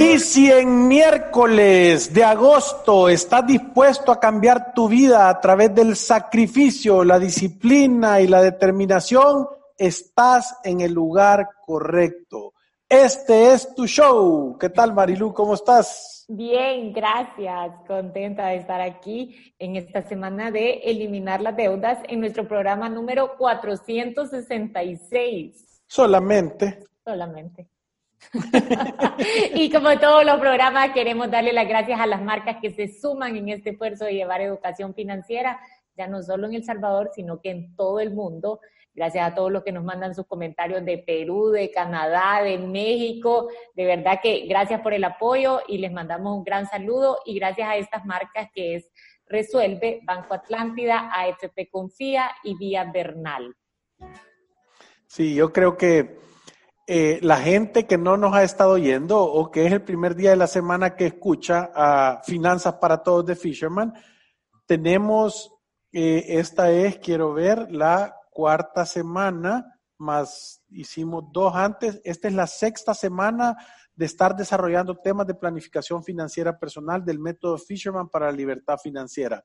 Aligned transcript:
Y 0.00 0.18
si 0.18 0.50
en 0.50 0.88
miércoles 0.88 2.12
de 2.12 2.24
agosto 2.24 3.08
estás 3.08 3.46
dispuesto 3.46 4.12
a 4.12 4.20
cambiar 4.20 4.74
tu 4.74 4.88
vida 4.88 5.28
a 5.28 5.40
través 5.40 5.74
del 5.74 5.96
sacrificio, 5.96 7.04
la 7.04 7.18
disciplina 7.18 8.20
y 8.20 8.26
la 8.26 8.42
determinación, 8.42 9.46
estás 9.76 10.58
en 10.64 10.80
el 10.80 10.92
lugar 10.92 11.48
correcto. 11.64 12.54
Este 12.88 13.52
es 13.52 13.74
tu 13.74 13.86
show. 13.86 14.56
¿Qué 14.58 14.68
tal, 14.68 14.94
Marilu? 14.94 15.32
¿Cómo 15.32 15.54
estás? 15.54 16.24
Bien, 16.28 16.92
gracias. 16.92 17.72
Contenta 17.86 18.48
de 18.48 18.56
estar 18.56 18.80
aquí 18.80 19.54
en 19.58 19.76
esta 19.76 20.02
semana 20.02 20.50
de 20.50 20.80
eliminar 20.84 21.40
las 21.40 21.56
deudas 21.56 21.98
en 22.08 22.20
nuestro 22.20 22.46
programa 22.46 22.88
número 22.88 23.36
466. 23.36 25.82
Solamente. 25.86 26.84
Solamente. 27.04 27.68
y 29.54 29.70
como 29.70 29.98
todos 29.98 30.24
los 30.24 30.38
programas, 30.40 30.90
queremos 30.92 31.30
darle 31.30 31.52
las 31.52 31.68
gracias 31.68 32.00
a 32.00 32.06
las 32.06 32.22
marcas 32.22 32.56
que 32.60 32.70
se 32.70 32.88
suman 32.88 33.36
en 33.36 33.48
este 33.48 33.70
esfuerzo 33.70 34.04
de 34.04 34.14
llevar 34.14 34.40
educación 34.40 34.94
financiera, 34.94 35.60
ya 35.96 36.06
no 36.06 36.22
solo 36.22 36.46
en 36.46 36.54
El 36.54 36.64
Salvador, 36.64 37.10
sino 37.14 37.40
que 37.40 37.50
en 37.50 37.76
todo 37.76 38.00
el 38.00 38.12
mundo. 38.12 38.60
Gracias 38.94 39.26
a 39.26 39.34
todos 39.34 39.50
los 39.50 39.64
que 39.64 39.72
nos 39.72 39.82
mandan 39.82 40.14
sus 40.14 40.26
comentarios 40.26 40.84
de 40.84 40.98
Perú, 40.98 41.50
de 41.50 41.70
Canadá, 41.72 42.42
de 42.44 42.58
México. 42.58 43.48
De 43.74 43.86
verdad 43.86 44.20
que 44.22 44.46
gracias 44.46 44.80
por 44.82 44.94
el 44.94 45.02
apoyo 45.02 45.60
y 45.66 45.78
les 45.78 45.92
mandamos 45.92 46.36
un 46.36 46.44
gran 46.44 46.66
saludo 46.66 47.18
y 47.24 47.34
gracias 47.36 47.68
a 47.68 47.76
estas 47.76 48.04
marcas 48.04 48.48
que 48.54 48.76
es 48.76 48.88
Resuelve, 49.26 50.00
Banco 50.04 50.34
Atlántida, 50.34 51.10
AFP 51.12 51.68
Confía 51.70 52.30
y 52.44 52.56
Vía 52.56 52.84
Bernal. 52.84 53.56
Sí, 55.06 55.34
yo 55.34 55.52
creo 55.52 55.76
que 55.76 56.18
eh, 56.86 57.18
la 57.22 57.38
gente 57.38 57.86
que 57.86 57.96
no 57.96 58.18
nos 58.18 58.34
ha 58.34 58.42
estado 58.42 58.72
oyendo 58.72 59.22
o 59.22 59.50
que 59.50 59.64
es 59.66 59.72
el 59.72 59.82
primer 59.82 60.14
día 60.14 60.30
de 60.30 60.36
la 60.36 60.46
semana 60.46 60.96
que 60.96 61.06
escucha 61.06 61.70
a 61.74 62.20
Finanzas 62.24 62.74
para 62.74 63.02
Todos 63.02 63.24
de 63.24 63.36
Fisherman, 63.36 63.94
tenemos, 64.66 65.50
eh, 65.92 66.24
esta 66.28 66.70
es, 66.70 66.98
quiero 66.98 67.32
ver, 67.32 67.70
la 67.70 68.14
cuarta 68.30 68.84
semana, 68.84 69.78
más 69.96 70.62
hicimos 70.68 71.24
dos 71.32 71.54
antes, 71.54 72.02
esta 72.04 72.28
es 72.28 72.34
la 72.34 72.46
sexta 72.46 72.92
semana 72.92 73.56
de 73.94 74.04
estar 74.04 74.36
desarrollando 74.36 74.96
temas 74.96 75.26
de 75.26 75.34
planificación 75.34 76.04
financiera 76.04 76.58
personal 76.58 77.02
del 77.02 77.18
método 77.18 77.56
Fisherman 77.56 78.10
para 78.10 78.26
la 78.26 78.32
libertad 78.32 78.76
financiera. 78.76 79.42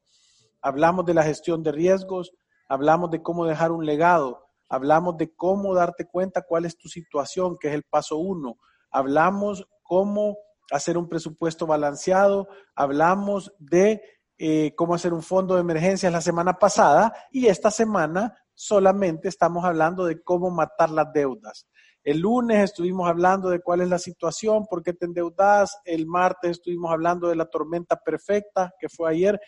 Hablamos 0.62 1.06
de 1.06 1.13
la 1.13 1.24
gestión 1.24 1.63
de 1.63 1.72
riesgos, 1.72 2.34
hablamos 2.68 3.12
de 3.12 3.22
cómo 3.22 3.46
dejar 3.46 3.72
un 3.72 3.86
legado, 3.86 4.49
Hablamos 4.69 5.18
de 5.18 5.34
cómo 5.35 5.74
darte 5.74 6.06
cuenta 6.07 6.44
cuál 6.44 6.66
es 6.66 6.78
tu 6.78 6.88
situación, 6.88 7.57
que 7.59 7.69
es 7.69 7.74
el 7.74 7.84
paso 7.84 8.18
uno. 8.18 8.57
Hablamos 8.91 9.68
cómo 9.84 10.38
hacer 10.72 10.97
un 10.97 11.09
presupuesto 11.09 11.66
balanceado. 11.66 12.47
Hablamos 12.75 13.53
de 13.59 14.02
eh, 14.38 14.74
cómo 14.75 14.96
hacer 14.96 15.13
un 15.13 15.24
fondo 15.24 15.56
de 15.56 15.62
emergencias 15.62 16.12
la 16.12 16.22
semana 16.22 16.53
pasada 16.53 17.13
y 17.31 17.47
esta 17.47 17.72
semana 17.72 18.38
solamente 18.53 19.28
estamos 19.28 19.66
hablando 19.66 20.06
de 20.06 20.22
cómo 20.22 20.50
matar 20.50 20.91
las 20.91 21.12
deudas. 21.12 21.68
El 22.03 22.19
lunes 22.19 22.63
estuvimos 22.63 23.09
hablando 23.09 23.50
de 23.50 23.59
cuál 23.59 23.81
es 23.81 23.90
la 23.90 24.00
situación, 24.00 24.66
por 24.66 24.81
qué 24.84 24.94
te 24.94 25.06
endeudas. 25.06 25.78
El 25.84 26.07
martes 26.07 26.51
estuvimos 26.51 26.91
hablando 26.91 27.28
de 27.28 27.36
la 27.36 27.46
tormenta 27.46 27.97
perfecta, 27.97 28.74
que 28.80 28.88
fue 28.88 29.12
ayer. 29.12 29.40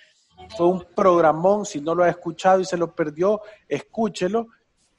Fue 0.58 0.68
un 0.68 0.86
programón, 0.96 1.66
si 1.66 1.80
no 1.80 1.96
lo 1.96 2.04
ha 2.04 2.10
escuchado 2.10 2.60
y 2.60 2.66
se 2.66 2.78
lo 2.78 2.94
perdió, 2.94 3.42
escúchelo. 3.68 4.48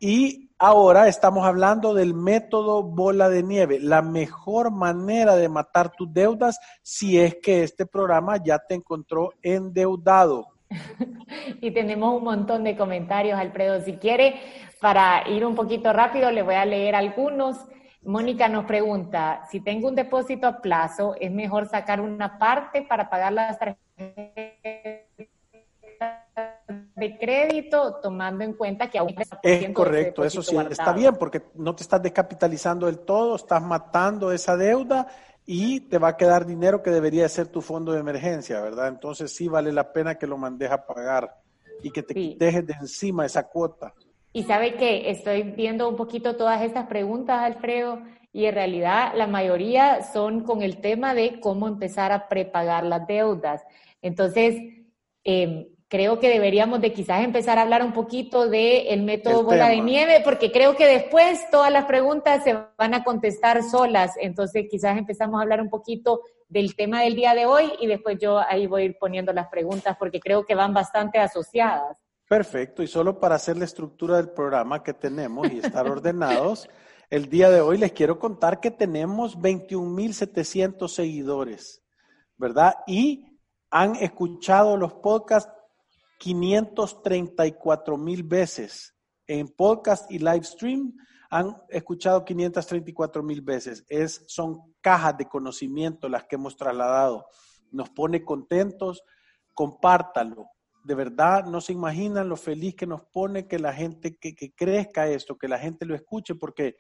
Y 0.05 0.51
ahora 0.59 1.07
estamos 1.07 1.47
hablando 1.47 1.95
del 1.95 2.13
método 2.13 2.83
bola 2.83 3.29
de 3.29 3.45
nieve, 3.45 3.79
la 3.79 4.03
mejor 4.03 4.73
manera 4.73 5.37
de 5.37 5.49
matar 5.49 5.93
tus 5.93 6.13
deudas 6.13 6.59
si 6.83 7.21
es 7.21 7.37
que 7.37 7.63
este 7.63 7.87
programa 7.87 8.43
ya 8.43 8.59
te 8.59 8.75
encontró 8.75 9.31
endeudado. 9.43 10.49
Y 11.61 11.71
tenemos 11.71 12.17
un 12.17 12.25
montón 12.25 12.65
de 12.65 12.77
comentarios, 12.77 13.39
Alfredo. 13.39 13.81
Si 13.83 13.93
quiere, 13.99 14.41
para 14.81 15.29
ir 15.29 15.47
un 15.47 15.55
poquito 15.55 15.93
rápido, 15.93 16.33
le 16.33 16.43
voy 16.43 16.57
a 16.57 16.65
leer 16.65 16.97
algunos. 16.97 17.59
Mónica 18.03 18.49
nos 18.49 18.65
pregunta, 18.65 19.45
si 19.53 19.61
tengo 19.61 19.87
un 19.87 19.95
depósito 19.95 20.49
a 20.49 20.61
plazo, 20.61 21.15
¿es 21.21 21.31
mejor 21.31 21.69
sacar 21.69 22.01
una 22.01 22.41
parte 22.41 22.83
para 22.83 23.09
pagar 23.09 23.33
las 23.33 23.57
tarjetas 23.57 24.52
de 27.03 27.19
crédito, 27.19 27.99
tomando 28.03 28.45
en 28.45 28.55
cuenta 28.55 28.89
que 28.89 28.99
aún 28.99 29.15
es 29.43 29.71
correcto, 29.73 30.25
eso 30.25 30.43
sí, 30.43 30.57
está 30.71 30.93
bien, 30.93 31.17
porque 31.17 31.43
no 31.55 31.75
te 31.75 31.83
estás 31.83 32.01
descapitalizando 32.01 32.87
del 32.87 33.01
todo, 33.01 33.37
estás 33.37 33.63
matando 33.63 34.33
esa 34.33 34.57
deuda 34.57 35.09
y 35.45 35.81
te 35.81 35.99
va 35.99 36.09
a 36.09 36.17
quedar 36.17 36.47
dinero 36.47 36.83
que 36.83 36.91
debería 36.91 37.29
ser 37.29 37.49
tu 37.49 37.61
fondo 37.61 37.93
de 37.93 38.01
emergencia, 38.01 38.61
¿verdad? 38.61 38.89
Entonces 38.89 39.35
sí 39.35 39.49
vale 39.49 39.73
la 39.73 39.93
pena 39.93 40.15
que 40.15 40.27
lo 40.27 40.39
mandes 40.39 40.71
a 40.71 40.87
pagar 40.87 41.35
y 41.83 41.91
que 41.91 42.03
te 42.03 42.37
dejes 42.39 42.67
de 42.67 42.75
encima 42.81 43.27
esa 43.27 43.49
cuota. 43.49 43.93
Y 44.33 44.45
sabe 44.45 44.75
que 44.75 45.11
estoy 45.11 45.43
viendo 45.43 45.89
un 45.89 45.97
poquito 45.97 46.37
todas 46.37 46.63
estas 46.63 46.87
preguntas, 46.87 47.41
Alfredo, 47.43 48.01
y 48.33 48.47
en 48.47 48.55
realidad 48.55 49.13
la 49.15 49.27
mayoría 49.27 50.03
son 50.03 50.45
con 50.45 50.63
el 50.63 50.79
tema 50.81 51.15
de 51.15 51.41
cómo 51.41 51.69
empezar 51.69 52.13
a 52.13 52.29
prepagar 52.29 52.85
las 52.85 53.07
deudas. 53.07 53.63
Entonces, 54.01 54.57
eh, 55.25 55.72
creo 55.93 56.19
que 56.19 56.31
deberíamos 56.31 56.81
de 56.81 56.95
quizás 56.95 57.23
empezar 57.23 57.59
a 57.59 57.63
hablar 57.63 57.83
un 57.83 57.93
poquito 57.93 58.49
del 58.49 58.87
el 58.87 59.03
método 59.03 59.43
bola 59.43 59.69
de 59.69 59.83
nieve, 59.83 60.23
porque 60.25 60.51
creo 60.51 60.75
que 60.75 60.87
después 60.87 61.39
todas 61.51 61.71
las 61.71 61.85
preguntas 61.85 62.43
se 62.45 62.57
van 62.79 62.95
a 62.95 63.05
contestar 63.05 63.63
solas. 63.63 64.13
Entonces 64.19 64.69
quizás 64.71 64.97
empezamos 64.97 65.39
a 65.39 65.43
hablar 65.43 65.61
un 65.61 65.69
poquito 65.69 66.23
del 66.49 66.75
tema 66.77 67.03
del 67.03 67.15
día 67.15 67.35
de 67.35 67.45
hoy 67.45 67.75
y 67.79 67.89
después 67.89 68.17
yo 68.19 68.39
ahí 68.39 68.67
voy 68.67 68.81
a 68.81 68.85
ir 68.87 68.97
poniendo 68.99 69.35
las 69.35 69.49
preguntas 69.49 69.95
porque 69.99 70.19
creo 70.19 70.47
que 70.47 70.55
van 70.55 70.73
bastante 70.73 71.19
asociadas. 71.19 71.99
Perfecto, 72.27 72.83
y 72.83 72.87
solo 72.87 73.21
para 73.21 73.35
hacer 73.35 73.59
la 73.59 73.67
estructura 73.67 74.17
del 74.17 74.31
programa 74.31 74.83
que 74.83 74.95
tenemos 74.95 75.53
y 75.53 75.59
estar 75.59 75.87
ordenados, 75.87 76.71
el 77.11 77.29
día 77.29 77.51
de 77.51 77.61
hoy 77.61 77.77
les 77.77 77.93
quiero 77.93 78.19
contar 78.19 78.61
que 78.61 78.71
tenemos 78.71 79.39
21.700 79.39 80.89
seguidores, 80.89 81.83
¿verdad? 82.39 82.77
Y 82.87 83.27
han 83.71 83.97
escuchado 83.97 84.79
los 84.79 84.95
podcasts 84.95 85.53
534 86.23 87.99
mil 87.99 88.23
veces. 88.23 88.95
En 89.27 89.49
podcast 89.49 90.09
y 90.09 90.21
live 90.21 90.45
stream 90.45 90.95
han 91.31 91.57
escuchado 91.69 92.25
534 92.25 93.25
mil 93.25 93.41
veces. 93.41 93.85
Es, 93.89 94.23
son 94.29 94.73
cajas 94.81 95.19
de 95.19 95.27
conocimiento 95.27 96.09
las 96.09 96.25
que 96.25 96.37
hemos 96.37 96.57
trasladado. 96.57 97.27
Nos 97.73 97.91
pone 97.91 98.25
contentos. 98.25 99.03
Compártalo. 99.53 100.47
De 100.85 100.95
verdad, 100.95 101.45
no 101.47 101.61
se 101.61 101.73
imaginan 101.73 102.29
lo 102.29 102.37
feliz 102.37 102.77
que 102.77 102.87
nos 102.87 103.03
pone 103.03 103.49
que 103.49 103.59
la 103.59 103.73
gente, 103.73 104.17
que, 104.17 104.33
que 104.37 104.53
crezca 104.53 105.09
esto, 105.09 105.37
que 105.37 105.49
la 105.49 105.59
gente 105.59 105.87
lo 105.87 105.97
escuche, 105.97 106.37
porque 106.37 106.77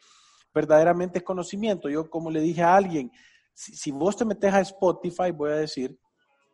verdaderamente 0.55 1.19
es 1.19 1.25
conocimiento. 1.25 1.89
Yo, 1.89 2.09
como 2.09 2.31
le 2.31 2.41
dije 2.41 2.63
a 2.63 2.77
alguien, 2.77 3.11
si, 3.55 3.75
si 3.75 3.91
vos 3.91 4.17
te 4.17 4.25
metes 4.25 4.55
a 4.55 4.61
Spotify, 4.61 5.33
voy 5.33 5.51
a 5.51 5.57
decir, 5.57 5.99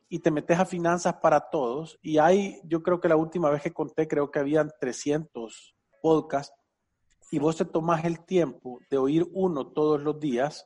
y 0.09 0.21
te 0.21 0.31
metes 0.31 0.59
a 0.59 0.65
finanzas 0.65 1.15
para 1.17 1.51
todos. 1.51 1.99
Y 2.03 2.19
hay, 2.19 2.61
yo 2.65 2.83
creo 2.83 3.01
que 3.01 3.09
la 3.09 3.17
última 3.17 3.51
vez 3.51 3.63
que 3.63 3.73
conté, 3.73 4.09
creo 4.09 4.31
que 4.31 4.39
habían 4.39 4.71
300 4.81 5.77
podcasts. 6.01 6.55
Y 7.31 7.39
vos 7.39 7.57
te 7.57 7.67
tomas 7.67 8.05
el 8.05 8.25
tiempo 8.25 8.81
de 8.91 8.97
oír 8.97 9.27
uno 9.33 9.67
todos 9.67 10.01
los 10.01 10.19
días, 10.19 10.65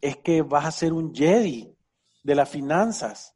es 0.00 0.16
que 0.18 0.42
vas 0.42 0.66
a 0.66 0.70
ser 0.70 0.92
un 0.92 1.12
Jedi 1.12 1.76
de 2.22 2.34
las 2.34 2.48
finanzas. 2.48 3.34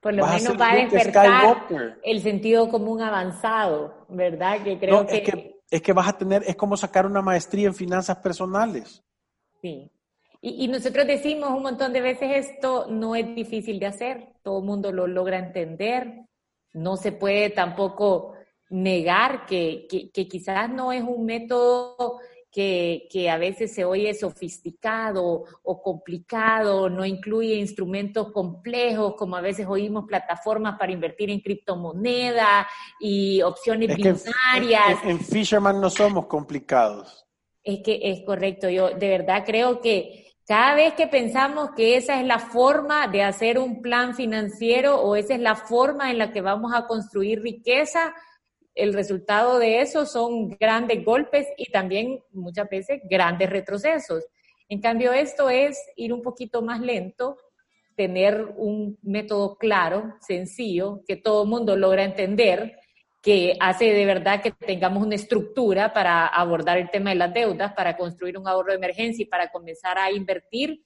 Por 0.00 0.14
lo 0.14 0.24
menos 0.24 0.60
va 0.60 0.70
a 0.70 0.76
despertar 0.76 1.66
el 2.04 2.22
sentido 2.22 2.68
común 2.68 3.02
avanzado, 3.02 4.06
¿verdad? 4.08 4.62
Que 4.62 4.78
creo 4.78 5.04
que... 5.04 5.16
Es, 5.16 5.22
que... 5.22 5.60
es 5.68 5.82
que 5.82 5.92
vas 5.92 6.08
a 6.08 6.16
tener, 6.16 6.44
es 6.46 6.54
como 6.54 6.76
sacar 6.76 7.04
una 7.04 7.20
maestría 7.20 7.66
en 7.66 7.74
finanzas 7.74 8.18
personales. 8.18 9.02
Sí. 9.60 9.90
Y, 10.46 10.64
y, 10.64 10.68
nosotros 10.68 11.08
decimos 11.08 11.50
un 11.50 11.64
montón 11.64 11.92
de 11.92 12.00
veces 12.00 12.46
esto 12.50 12.86
no 12.88 13.16
es 13.16 13.34
difícil 13.34 13.80
de 13.80 13.86
hacer, 13.86 14.28
todo 14.44 14.60
el 14.60 14.64
mundo 14.64 14.92
lo 14.92 15.08
logra 15.08 15.40
entender, 15.40 16.22
no 16.72 16.96
se 16.96 17.10
puede 17.10 17.50
tampoco 17.50 18.34
negar 18.70 19.44
que, 19.46 19.88
que, 19.88 20.28
quizás 20.28 20.70
no 20.70 20.92
es 20.92 21.02
un 21.02 21.24
método 21.24 22.20
que, 22.52 23.08
que, 23.10 23.28
a 23.28 23.38
veces 23.38 23.74
se 23.74 23.84
oye 23.84 24.14
sofisticado 24.14 25.46
o 25.64 25.82
complicado, 25.82 26.88
no 26.90 27.04
incluye 27.04 27.56
instrumentos 27.56 28.30
complejos, 28.30 29.16
como 29.16 29.34
a 29.34 29.40
veces 29.40 29.66
oímos 29.66 30.04
plataformas 30.06 30.78
para 30.78 30.92
invertir 30.92 31.28
en 31.28 31.40
criptomoneda 31.40 32.68
y 33.00 33.42
opciones 33.42 33.96
binarias. 33.96 35.02
En, 35.02 35.10
en, 35.10 35.18
Fisherman 35.18 35.80
no 35.80 35.90
somos 35.90 36.26
complicados. 36.26 37.26
Es 37.64 37.80
que 37.82 37.98
es 38.00 38.20
correcto, 38.24 38.68
yo 38.68 38.90
de 38.90 39.08
verdad 39.08 39.42
creo 39.44 39.80
que 39.80 40.22
cada 40.46 40.76
vez 40.76 40.94
que 40.94 41.08
pensamos 41.08 41.70
que 41.76 41.96
esa 41.96 42.20
es 42.20 42.26
la 42.26 42.38
forma 42.38 43.08
de 43.08 43.22
hacer 43.22 43.58
un 43.58 43.82
plan 43.82 44.14
financiero 44.14 45.00
o 45.00 45.16
esa 45.16 45.34
es 45.34 45.40
la 45.40 45.56
forma 45.56 46.10
en 46.10 46.18
la 46.18 46.32
que 46.32 46.40
vamos 46.40 46.72
a 46.72 46.86
construir 46.86 47.42
riqueza, 47.42 48.14
el 48.76 48.94
resultado 48.94 49.58
de 49.58 49.80
eso 49.80 50.06
son 50.06 50.50
grandes 50.50 51.04
golpes 51.04 51.48
y 51.56 51.72
también 51.72 52.20
muchas 52.30 52.68
veces 52.68 53.00
grandes 53.10 53.50
retrocesos. 53.50 54.24
En 54.68 54.80
cambio, 54.80 55.12
esto 55.12 55.50
es 55.50 55.80
ir 55.96 56.12
un 56.12 56.22
poquito 56.22 56.62
más 56.62 56.80
lento, 56.80 57.38
tener 57.96 58.54
un 58.56 58.98
método 59.02 59.56
claro, 59.56 60.14
sencillo, 60.20 61.02
que 61.08 61.16
todo 61.16 61.42
el 61.42 61.48
mundo 61.48 61.74
logra 61.74 62.04
entender, 62.04 62.78
que 63.26 63.56
hace 63.58 63.86
de 63.86 64.06
verdad 64.06 64.40
que 64.40 64.52
tengamos 64.52 65.04
una 65.04 65.16
estructura 65.16 65.92
para 65.92 66.28
abordar 66.28 66.78
el 66.78 66.90
tema 66.90 67.10
de 67.10 67.16
las 67.16 67.34
deudas, 67.34 67.72
para 67.72 67.96
construir 67.96 68.38
un 68.38 68.46
ahorro 68.46 68.70
de 68.70 68.76
emergencia 68.76 69.24
y 69.24 69.26
para 69.26 69.50
comenzar 69.50 69.98
a 69.98 70.12
invertir. 70.12 70.84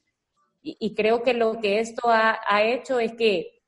Y, 0.62 0.94
creo 0.94 1.22
que 1.22 1.34
lo 1.34 1.60
que 1.60 1.81
esto 1.81 2.08
ha, 2.08 2.38
ha 2.48 2.62
hecho 2.62 2.98
es 2.98 3.12
que 3.12 3.60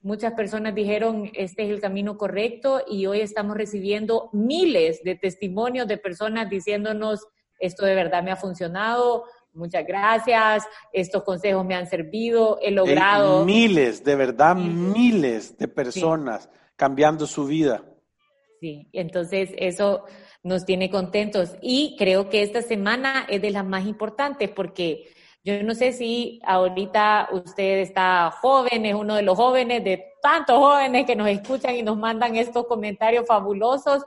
Muchas 0.00 0.34
personas 0.34 0.74
dijeron, 0.74 1.30
este 1.32 1.64
es 1.64 1.70
el 1.70 1.80
camino 1.80 2.18
correcto 2.18 2.82
y 2.86 3.06
hoy 3.06 3.20
estamos 3.20 3.56
recibiendo 3.56 4.28
miles 4.34 5.02
de 5.02 5.14
testimonios 5.14 5.88
de 5.88 5.96
personas 5.96 6.50
diciéndonos, 6.50 7.26
esto 7.58 7.86
de 7.86 7.94
verdad 7.94 8.22
me 8.22 8.30
ha 8.30 8.36
funcionado, 8.36 9.24
muchas 9.54 9.86
gracias, 9.86 10.64
estos 10.92 11.24
consejos 11.24 11.64
me 11.64 11.74
han 11.74 11.88
servido, 11.88 12.58
he 12.60 12.70
logrado. 12.70 13.46
miles, 13.46 14.04
de 14.04 14.14
verdad, 14.14 14.54
miles 14.56 15.56
de 15.56 15.68
personas 15.68 16.50
cambiando 16.76 17.26
su 17.26 17.46
vida. 17.46 17.82
Sí, 18.64 18.88
entonces 18.94 19.50
eso 19.58 20.06
nos 20.42 20.64
tiene 20.64 20.88
contentos 20.88 21.54
y 21.60 21.96
creo 21.98 22.30
que 22.30 22.40
esta 22.40 22.62
semana 22.62 23.26
es 23.28 23.42
de 23.42 23.50
las 23.50 23.66
más 23.66 23.84
importantes 23.84 24.48
porque 24.48 25.12
yo 25.44 25.62
no 25.62 25.74
sé 25.74 25.92
si 25.92 26.40
ahorita 26.46 27.28
usted 27.32 27.80
está 27.80 28.30
joven, 28.30 28.86
es 28.86 28.94
uno 28.94 29.16
de 29.16 29.22
los 29.22 29.36
jóvenes, 29.36 29.84
de 29.84 30.12
tantos 30.22 30.56
jóvenes 30.56 31.04
que 31.04 31.14
nos 31.14 31.28
escuchan 31.28 31.74
y 31.74 31.82
nos 31.82 31.98
mandan 31.98 32.36
estos 32.36 32.66
comentarios 32.66 33.26
fabulosos, 33.26 34.02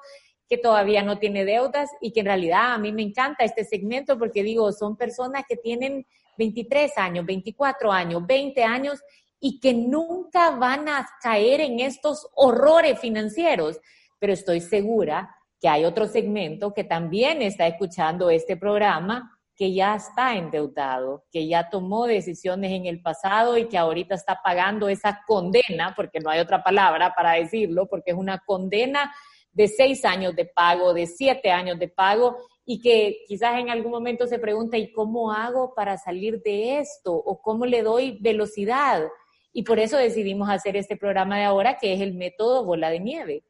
que 0.49 0.57
todavía 0.57 1.03
no 1.03 1.19
tiene 1.19 1.45
deudas 1.45 1.91
y 2.01 2.11
que 2.11 2.21
en 2.21 2.25
realidad 2.25 2.73
a 2.73 2.79
mí 2.79 2.91
me 2.91 3.03
encanta 3.03 3.45
este 3.45 3.63
segmento 3.63 4.17
porque 4.17 4.41
digo, 4.41 4.71
son 4.71 4.97
personas 4.97 5.43
que 5.47 5.57
tienen 5.57 6.03
23 6.35 6.97
años, 6.97 7.27
24 7.27 7.91
años, 7.91 8.25
20 8.25 8.63
años 8.63 9.03
y 9.39 9.59
que 9.59 9.75
nunca 9.75 10.49
van 10.49 10.89
a 10.89 11.07
caer 11.21 11.61
en 11.61 11.79
estos 11.79 12.27
horrores 12.33 12.99
financieros. 12.99 13.79
Pero 14.19 14.33
estoy 14.33 14.61
segura 14.61 15.35
que 15.59 15.69
hay 15.69 15.85
otro 15.85 16.07
segmento 16.07 16.73
que 16.73 16.83
también 16.83 17.41
está 17.41 17.67
escuchando 17.67 18.29
este 18.29 18.57
programa 18.57 19.37
que 19.57 19.73
ya 19.73 19.95
está 19.95 20.35
endeudado, 20.35 21.25
que 21.31 21.47
ya 21.47 21.67
tomó 21.67 22.05
decisiones 22.05 22.71
en 22.71 22.85
el 22.85 23.01
pasado 23.01 23.57
y 23.57 23.67
que 23.67 23.77
ahorita 23.77 24.13
está 24.13 24.39
pagando 24.43 24.87
esa 24.87 25.21
condena, 25.25 25.93
porque 25.95 26.19
no 26.19 26.29
hay 26.29 26.39
otra 26.39 26.63
palabra 26.63 27.15
para 27.15 27.33
decirlo, 27.33 27.87
porque 27.87 28.11
es 28.11 28.17
una 28.17 28.37
condena 28.45 29.11
de 29.51 29.67
seis 29.67 30.05
años 30.05 30.35
de 30.35 30.45
pago, 30.45 30.93
de 30.93 31.07
siete 31.07 31.49
años 31.49 31.79
de 31.79 31.87
pago, 31.87 32.37
y 32.63 32.79
que 32.79 33.23
quizás 33.27 33.57
en 33.57 33.71
algún 33.71 33.91
momento 33.91 34.27
se 34.27 34.37
pregunta, 34.37 34.77
¿y 34.77 34.91
cómo 34.91 35.31
hago 35.31 35.73
para 35.73 35.97
salir 35.97 36.39
de 36.43 36.77
esto? 36.77 37.13
¿O 37.13 37.41
cómo 37.41 37.65
le 37.65 37.81
doy 37.81 38.19
velocidad? 38.21 39.07
Y 39.51 39.63
por 39.63 39.79
eso 39.79 39.97
decidimos 39.97 40.49
hacer 40.49 40.77
este 40.77 40.97
programa 40.97 41.39
de 41.39 41.45
ahora, 41.45 41.79
que 41.79 41.93
es 41.93 42.01
el 42.01 42.13
método 42.13 42.63
bola 42.63 42.91
de 42.91 42.99
nieve. 42.99 43.43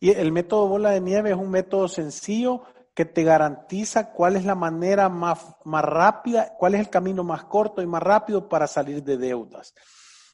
Y 0.00 0.10
el 0.10 0.32
método 0.32 0.68
bola 0.68 0.90
de 0.90 1.00
nieve 1.00 1.30
es 1.30 1.36
un 1.36 1.50
método 1.50 1.88
sencillo, 1.88 2.62
que 2.98 3.04
te 3.04 3.22
garantiza 3.22 4.12
cuál 4.12 4.34
es 4.34 4.44
la 4.44 4.56
manera 4.56 5.08
más, 5.08 5.54
más 5.64 5.84
rápida, 5.84 6.56
cuál 6.58 6.74
es 6.74 6.80
el 6.80 6.90
camino 6.90 7.22
más 7.22 7.44
corto 7.44 7.80
y 7.80 7.86
más 7.86 8.02
rápido 8.02 8.48
para 8.48 8.66
salir 8.66 9.04
de 9.04 9.16
deudas. 9.16 9.72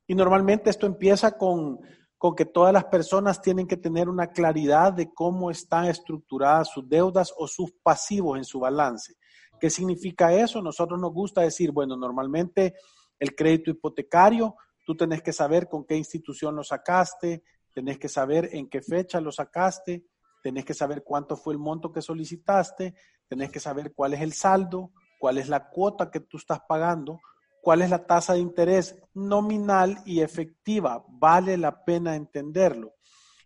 Y 0.06 0.14
normalmente 0.14 0.70
esto 0.70 0.86
empieza 0.86 1.36
con, 1.36 1.81
con 2.16 2.34
que 2.34 2.46
todas 2.46 2.72
las 2.72 2.84
personas 2.84 3.42
tienen 3.42 3.66
que 3.66 3.76
tener 3.76 4.08
una 4.08 4.28
claridad 4.28 4.94
de 4.94 5.12
cómo 5.12 5.50
están 5.50 5.84
estructuradas 5.84 6.70
sus 6.70 6.88
deudas 6.88 7.34
o 7.36 7.46
sus 7.46 7.70
pasivos 7.82 8.38
en 8.38 8.44
su 8.44 8.60
balance. 8.60 9.12
¿Qué 9.60 9.69
significa 9.69 10.32
eso? 10.32 10.62
Nosotros 10.62 10.98
nos 10.98 11.12
gusta 11.12 11.42
decir, 11.42 11.70
bueno, 11.70 11.98
normalmente 11.98 12.76
el 13.19 13.34
crédito 13.34 13.72
hipotecario, 13.72 14.56
tú 14.86 14.96
tenés 14.96 15.20
que 15.20 15.34
saber 15.34 15.69
con 15.69 15.84
qué 15.84 15.96
institución 15.96 16.56
lo 16.56 16.64
sacaste, 16.64 17.42
tenés 17.74 17.98
que 17.98 18.08
saber 18.08 18.48
en 18.52 18.68
qué 18.68 18.80
fecha 18.80 19.20
lo 19.20 19.32
sacaste, 19.32 20.06
tenés 20.42 20.64
que 20.64 20.74
saber 20.74 21.02
cuánto 21.02 21.36
fue 21.36 21.54
el 21.54 21.58
monto 21.58 21.92
que 21.92 22.00
solicitaste, 22.00 22.94
tenés 23.28 23.50
que 23.50 23.60
saber 23.60 23.92
cuál 23.94 24.14
es 24.14 24.20
el 24.20 24.32
saldo, 24.32 24.92
cuál 25.18 25.38
es 25.38 25.48
la 25.48 25.68
cuota 25.68 26.10
que 26.10 26.20
tú 26.20 26.36
estás 26.36 26.60
pagando, 26.68 27.20
cuál 27.60 27.82
es 27.82 27.90
la 27.90 28.06
tasa 28.06 28.34
de 28.34 28.40
interés 28.40 28.94
nominal 29.14 30.02
y 30.04 30.20
efectiva. 30.20 31.04
Vale 31.08 31.56
la 31.56 31.84
pena 31.84 32.14
entenderlo. 32.14 32.94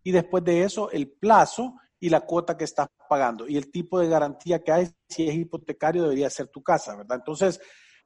Y 0.02 0.10
después 0.10 0.44
de 0.44 0.62
eso, 0.62 0.90
el 0.90 1.08
plazo 1.10 1.76
y 2.00 2.10
la 2.10 2.20
cuota 2.20 2.56
que 2.56 2.64
estás 2.64 2.88
pagando 3.08 3.48
y 3.48 3.56
el 3.56 3.70
tipo 3.70 3.98
de 3.98 4.08
garantía 4.08 4.62
que 4.62 4.72
hay, 4.72 4.88
si 5.08 5.28
es 5.28 5.34
hipotecario, 5.34 6.02
debería 6.02 6.30
ser 6.30 6.48
tu 6.48 6.62
casa, 6.62 6.96
¿verdad? 6.96 7.18
Entonces, 7.18 7.60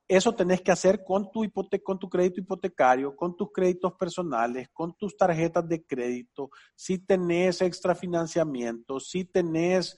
eso 0.08 0.34
tenés 0.34 0.60
que 0.60 0.72
hacer 0.72 1.04
con 1.04 1.30
tu, 1.30 1.44
con 1.82 1.98
tu 1.98 2.08
crédito 2.08 2.40
hipotecario, 2.40 3.16
con 3.16 3.36
tus 3.36 3.50
créditos 3.52 3.94
personales, 3.94 4.68
con 4.72 4.94
tus 4.96 5.16
tarjetas 5.16 5.66
de 5.68 5.84
crédito, 5.84 6.50
si 6.74 6.98
tenés 6.98 7.62
extrafinanciamiento, 7.62 9.00
si 9.00 9.24
tenés 9.24 9.96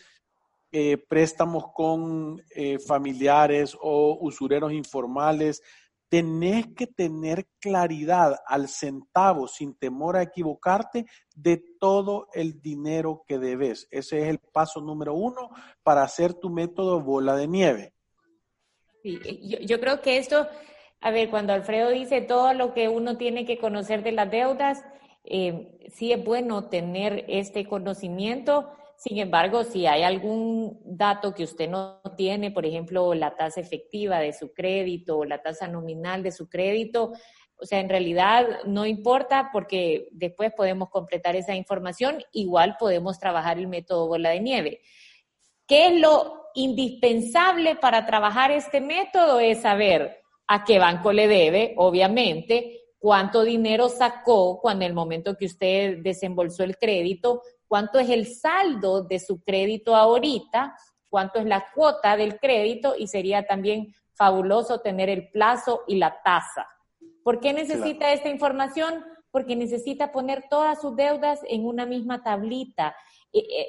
eh, 0.70 0.98
préstamos 0.98 1.66
con 1.72 2.42
eh, 2.50 2.78
familiares 2.78 3.76
o 3.80 4.18
usureros 4.20 4.72
informales, 4.72 5.62
tenés 6.08 6.66
que 6.76 6.86
tener 6.86 7.48
claridad 7.58 8.36
al 8.46 8.68
centavo, 8.68 9.48
sin 9.48 9.74
temor 9.74 10.16
a 10.16 10.22
equivocarte, 10.22 11.06
de 11.34 11.62
todo 11.80 12.28
el 12.32 12.60
dinero 12.60 13.24
que 13.26 13.38
debes. 13.38 13.88
Ese 13.90 14.22
es 14.22 14.28
el 14.28 14.38
paso 14.38 14.80
número 14.80 15.14
uno 15.14 15.50
para 15.82 16.02
hacer 16.02 16.34
tu 16.34 16.50
método 16.50 17.00
bola 17.00 17.34
de 17.36 17.48
nieve. 17.48 17.93
Sí, 19.04 19.20
eh, 19.22 19.66
yo, 19.66 19.80
creo 19.80 20.00
que 20.00 20.16
esto, 20.16 20.48
a 21.02 21.10
ver, 21.10 21.28
cuando 21.28 21.52
Alfredo 21.52 21.90
dice 21.90 22.22
todo 22.22 22.54
lo 22.54 22.72
que 22.72 22.88
uno 22.88 23.18
tiene 23.18 23.44
que 23.44 23.58
conocer 23.58 24.02
de 24.02 24.12
las 24.12 24.30
deudas, 24.30 24.82
eh, 25.24 25.78
sí 25.94 26.10
es 26.10 26.24
bueno 26.24 26.70
tener 26.70 27.26
este 27.28 27.66
conocimiento. 27.66 28.70
Sin 28.96 29.18
embargo, 29.18 29.62
si 29.64 29.86
hay 29.86 30.04
algún 30.04 30.80
dato 30.86 31.34
que 31.34 31.44
usted 31.44 31.68
no 31.68 32.00
tiene, 32.16 32.50
por 32.50 32.64
ejemplo, 32.64 33.12
la 33.12 33.36
tasa 33.36 33.60
efectiva 33.60 34.20
de 34.20 34.32
su 34.32 34.54
crédito 34.54 35.18
o 35.18 35.26
la 35.26 35.42
tasa 35.42 35.68
nominal 35.68 36.22
de 36.22 36.32
su 36.32 36.48
crédito, 36.48 37.12
o 37.56 37.66
sea, 37.66 37.80
en 37.80 37.90
realidad 37.90 38.60
no 38.64 38.86
importa 38.86 39.50
porque 39.52 40.08
después 40.12 40.50
podemos 40.56 40.88
completar 40.88 41.36
esa 41.36 41.54
información, 41.54 42.22
igual 42.32 42.76
podemos 42.78 43.18
trabajar 43.18 43.58
el 43.58 43.68
método 43.68 44.08
bola 44.08 44.30
de 44.30 44.40
nieve. 44.40 44.80
¿Qué 45.66 45.88
es 45.88 46.00
lo 46.00 46.43
indispensable 46.54 47.76
para 47.76 48.06
trabajar 48.06 48.50
este 48.50 48.80
método 48.80 49.40
es 49.40 49.62
saber 49.62 50.20
a 50.46 50.64
qué 50.64 50.78
banco 50.78 51.12
le 51.12 51.26
debe, 51.26 51.74
obviamente, 51.76 52.80
cuánto 52.98 53.42
dinero 53.42 53.88
sacó 53.88 54.60
cuando 54.60 54.84
en 54.84 54.90
el 54.90 54.94
momento 54.94 55.36
que 55.36 55.46
usted 55.46 55.98
desembolsó 56.02 56.64
el 56.64 56.76
crédito, 56.76 57.42
cuánto 57.66 57.98
es 57.98 58.08
el 58.08 58.26
saldo 58.26 59.02
de 59.02 59.18
su 59.18 59.42
crédito 59.42 59.94
ahorita, 59.94 60.76
cuánto 61.08 61.38
es 61.38 61.46
la 61.46 61.66
cuota 61.74 62.16
del 62.16 62.38
crédito 62.38 62.94
y 62.96 63.08
sería 63.08 63.46
también 63.46 63.92
fabuloso 64.14 64.80
tener 64.80 65.08
el 65.08 65.28
plazo 65.30 65.82
y 65.86 65.96
la 65.96 66.22
tasa. 66.22 66.66
¿Por 67.22 67.40
qué 67.40 67.52
necesita 67.52 68.12
esta 68.12 68.28
información? 68.28 69.04
Porque 69.30 69.56
necesita 69.56 70.12
poner 70.12 70.44
todas 70.48 70.80
sus 70.80 70.94
deudas 70.94 71.40
en 71.48 71.66
una 71.66 71.86
misma 71.86 72.22
tablita 72.22 72.94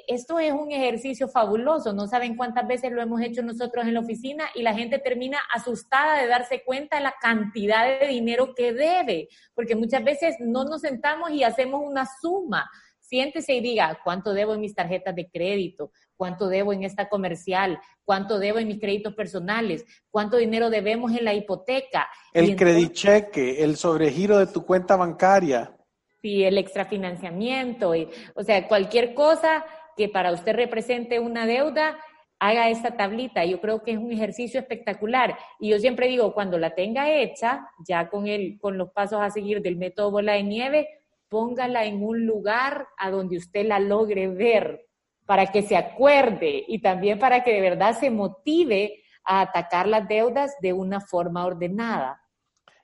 esto 0.06 0.38
es 0.38 0.52
un 0.52 0.70
ejercicio 0.70 1.28
fabuloso, 1.28 1.92
no 1.92 2.06
saben 2.06 2.36
cuántas 2.36 2.66
veces 2.66 2.92
lo 2.92 3.02
hemos 3.02 3.20
hecho 3.20 3.42
nosotros 3.42 3.86
en 3.86 3.94
la 3.94 4.00
oficina 4.00 4.44
y 4.54 4.62
la 4.62 4.74
gente 4.74 4.98
termina 4.98 5.38
asustada 5.52 6.20
de 6.20 6.28
darse 6.28 6.62
cuenta 6.64 6.96
de 6.96 7.02
la 7.02 7.14
cantidad 7.20 7.98
de 7.98 8.06
dinero 8.06 8.54
que 8.54 8.72
debe, 8.72 9.28
porque 9.54 9.74
muchas 9.74 10.04
veces 10.04 10.36
no 10.40 10.64
nos 10.64 10.82
sentamos 10.82 11.30
y 11.30 11.42
hacemos 11.42 11.82
una 11.84 12.06
suma. 12.20 12.70
Siéntese 13.00 13.54
y 13.54 13.60
diga, 13.60 14.00
¿cuánto 14.02 14.32
debo 14.32 14.54
en 14.54 14.60
mis 14.60 14.74
tarjetas 14.74 15.14
de 15.14 15.30
crédito? 15.30 15.92
cuánto 16.16 16.48
debo 16.48 16.72
en 16.72 16.82
esta 16.82 17.08
comercial, 17.08 17.78
cuánto 18.04 18.38
debo 18.38 18.58
en 18.58 18.68
mis 18.68 18.80
créditos 18.80 19.14
personales, 19.14 19.84
cuánto 20.10 20.36
dinero 20.36 20.70
debemos 20.70 21.12
en 21.12 21.24
la 21.24 21.34
hipoteca. 21.34 22.08
El 22.32 22.56
credicheque, 22.56 23.62
el 23.62 23.76
sobregiro 23.76 24.38
de 24.38 24.46
tu 24.46 24.64
cuenta 24.64 24.96
bancaria. 24.96 25.75
Sí, 26.22 26.44
el 26.44 26.58
extrafinanciamiento, 26.58 27.94
y, 27.94 28.08
o 28.34 28.42
sea, 28.42 28.66
cualquier 28.68 29.14
cosa 29.14 29.64
que 29.96 30.08
para 30.08 30.32
usted 30.32 30.54
represente 30.54 31.20
una 31.20 31.46
deuda, 31.46 31.98
haga 32.38 32.68
esta 32.68 32.96
tablita. 32.96 33.44
Yo 33.44 33.60
creo 33.60 33.82
que 33.82 33.92
es 33.92 33.98
un 33.98 34.12
ejercicio 34.12 34.60
espectacular. 34.60 35.36
Y 35.58 35.70
yo 35.70 35.78
siempre 35.78 36.08
digo, 36.08 36.34
cuando 36.34 36.58
la 36.58 36.74
tenga 36.74 37.10
hecha, 37.10 37.66
ya 37.86 38.08
con, 38.08 38.26
el, 38.26 38.58
con 38.58 38.76
los 38.76 38.90
pasos 38.90 39.20
a 39.20 39.30
seguir 39.30 39.62
del 39.62 39.76
método 39.76 40.10
bola 40.10 40.34
de 40.34 40.42
nieve, 40.42 40.88
póngala 41.28 41.84
en 41.84 42.02
un 42.02 42.26
lugar 42.26 42.86
a 42.98 43.10
donde 43.10 43.38
usted 43.38 43.66
la 43.66 43.80
logre 43.80 44.28
ver, 44.28 44.86
para 45.24 45.46
que 45.46 45.62
se 45.62 45.76
acuerde 45.76 46.64
y 46.68 46.80
también 46.80 47.18
para 47.18 47.42
que 47.42 47.52
de 47.52 47.60
verdad 47.60 47.98
se 47.98 48.10
motive 48.10 49.02
a 49.24 49.40
atacar 49.40 49.88
las 49.88 50.06
deudas 50.06 50.54
de 50.60 50.72
una 50.72 51.00
forma 51.00 51.44
ordenada. 51.44 52.22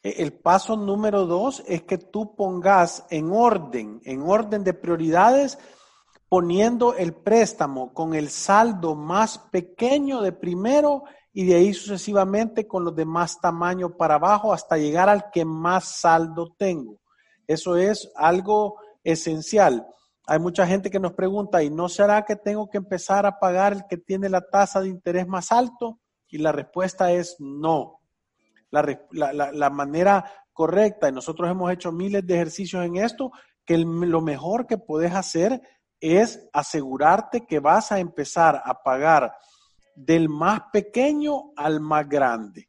E, 0.02 0.22
el 0.22 0.32
paso 0.32 0.76
número 0.76 1.26
dos 1.26 1.62
es 1.66 1.82
que 1.82 1.98
tú 1.98 2.34
pongas 2.34 3.06
en 3.10 3.32
orden, 3.32 4.00
en 4.04 4.22
orden 4.22 4.64
de 4.64 4.74
prioridades, 4.74 5.58
poniendo 6.28 6.94
el 6.94 7.14
préstamo 7.14 7.92
con 7.92 8.14
el 8.14 8.30
saldo 8.30 8.94
más 8.94 9.38
pequeño 9.38 10.22
de 10.22 10.32
primero 10.32 11.04
y 11.32 11.44
de 11.44 11.56
ahí 11.56 11.74
sucesivamente 11.74 12.66
con 12.66 12.84
los 12.84 12.96
de 12.96 13.04
más 13.04 13.40
tamaño 13.40 13.96
para 13.96 14.14
abajo 14.14 14.52
hasta 14.52 14.76
llegar 14.76 15.08
al 15.08 15.30
que 15.30 15.44
más 15.44 16.00
saldo 16.00 16.54
tengo. 16.58 17.00
Eso 17.46 17.76
es 17.76 18.10
algo 18.16 18.78
esencial. 19.04 19.86
Hay 20.26 20.38
mucha 20.38 20.66
gente 20.66 20.90
que 20.90 21.00
nos 21.00 21.12
pregunta, 21.12 21.62
¿y 21.62 21.70
no 21.70 21.88
será 21.88 22.24
que 22.24 22.36
tengo 22.36 22.70
que 22.70 22.78
empezar 22.78 23.26
a 23.26 23.38
pagar 23.38 23.72
el 23.72 23.86
que 23.86 23.98
tiene 23.98 24.28
la 24.28 24.40
tasa 24.40 24.80
de 24.80 24.88
interés 24.88 25.26
más 25.26 25.50
alto? 25.52 25.98
Y 26.28 26.38
la 26.38 26.52
respuesta 26.52 27.12
es 27.12 27.36
no. 27.40 28.01
La, 28.72 29.70
manera 29.70 30.24
correcta, 30.52 31.08
y 31.08 31.12
nosotros 31.12 31.50
hemos 31.50 31.70
hecho 31.72 31.92
miles 31.92 32.26
de 32.26 32.34
ejercicios 32.34 32.84
en 32.84 32.96
esto, 32.96 33.30
que 33.64 33.78
lo 33.78 34.20
mejor 34.20 34.66
que 34.66 34.78
puedes 34.78 35.14
hacer 35.14 35.60
es 36.00 36.48
asegurarte 36.52 37.46
que 37.46 37.60
vas 37.60 37.92
a 37.92 38.00
empezar 38.00 38.60
a 38.64 38.82
pagar 38.82 39.32
del 39.94 40.28
más 40.28 40.62
pequeño 40.72 41.52
al 41.56 41.80
más 41.80 42.08
grande. 42.08 42.68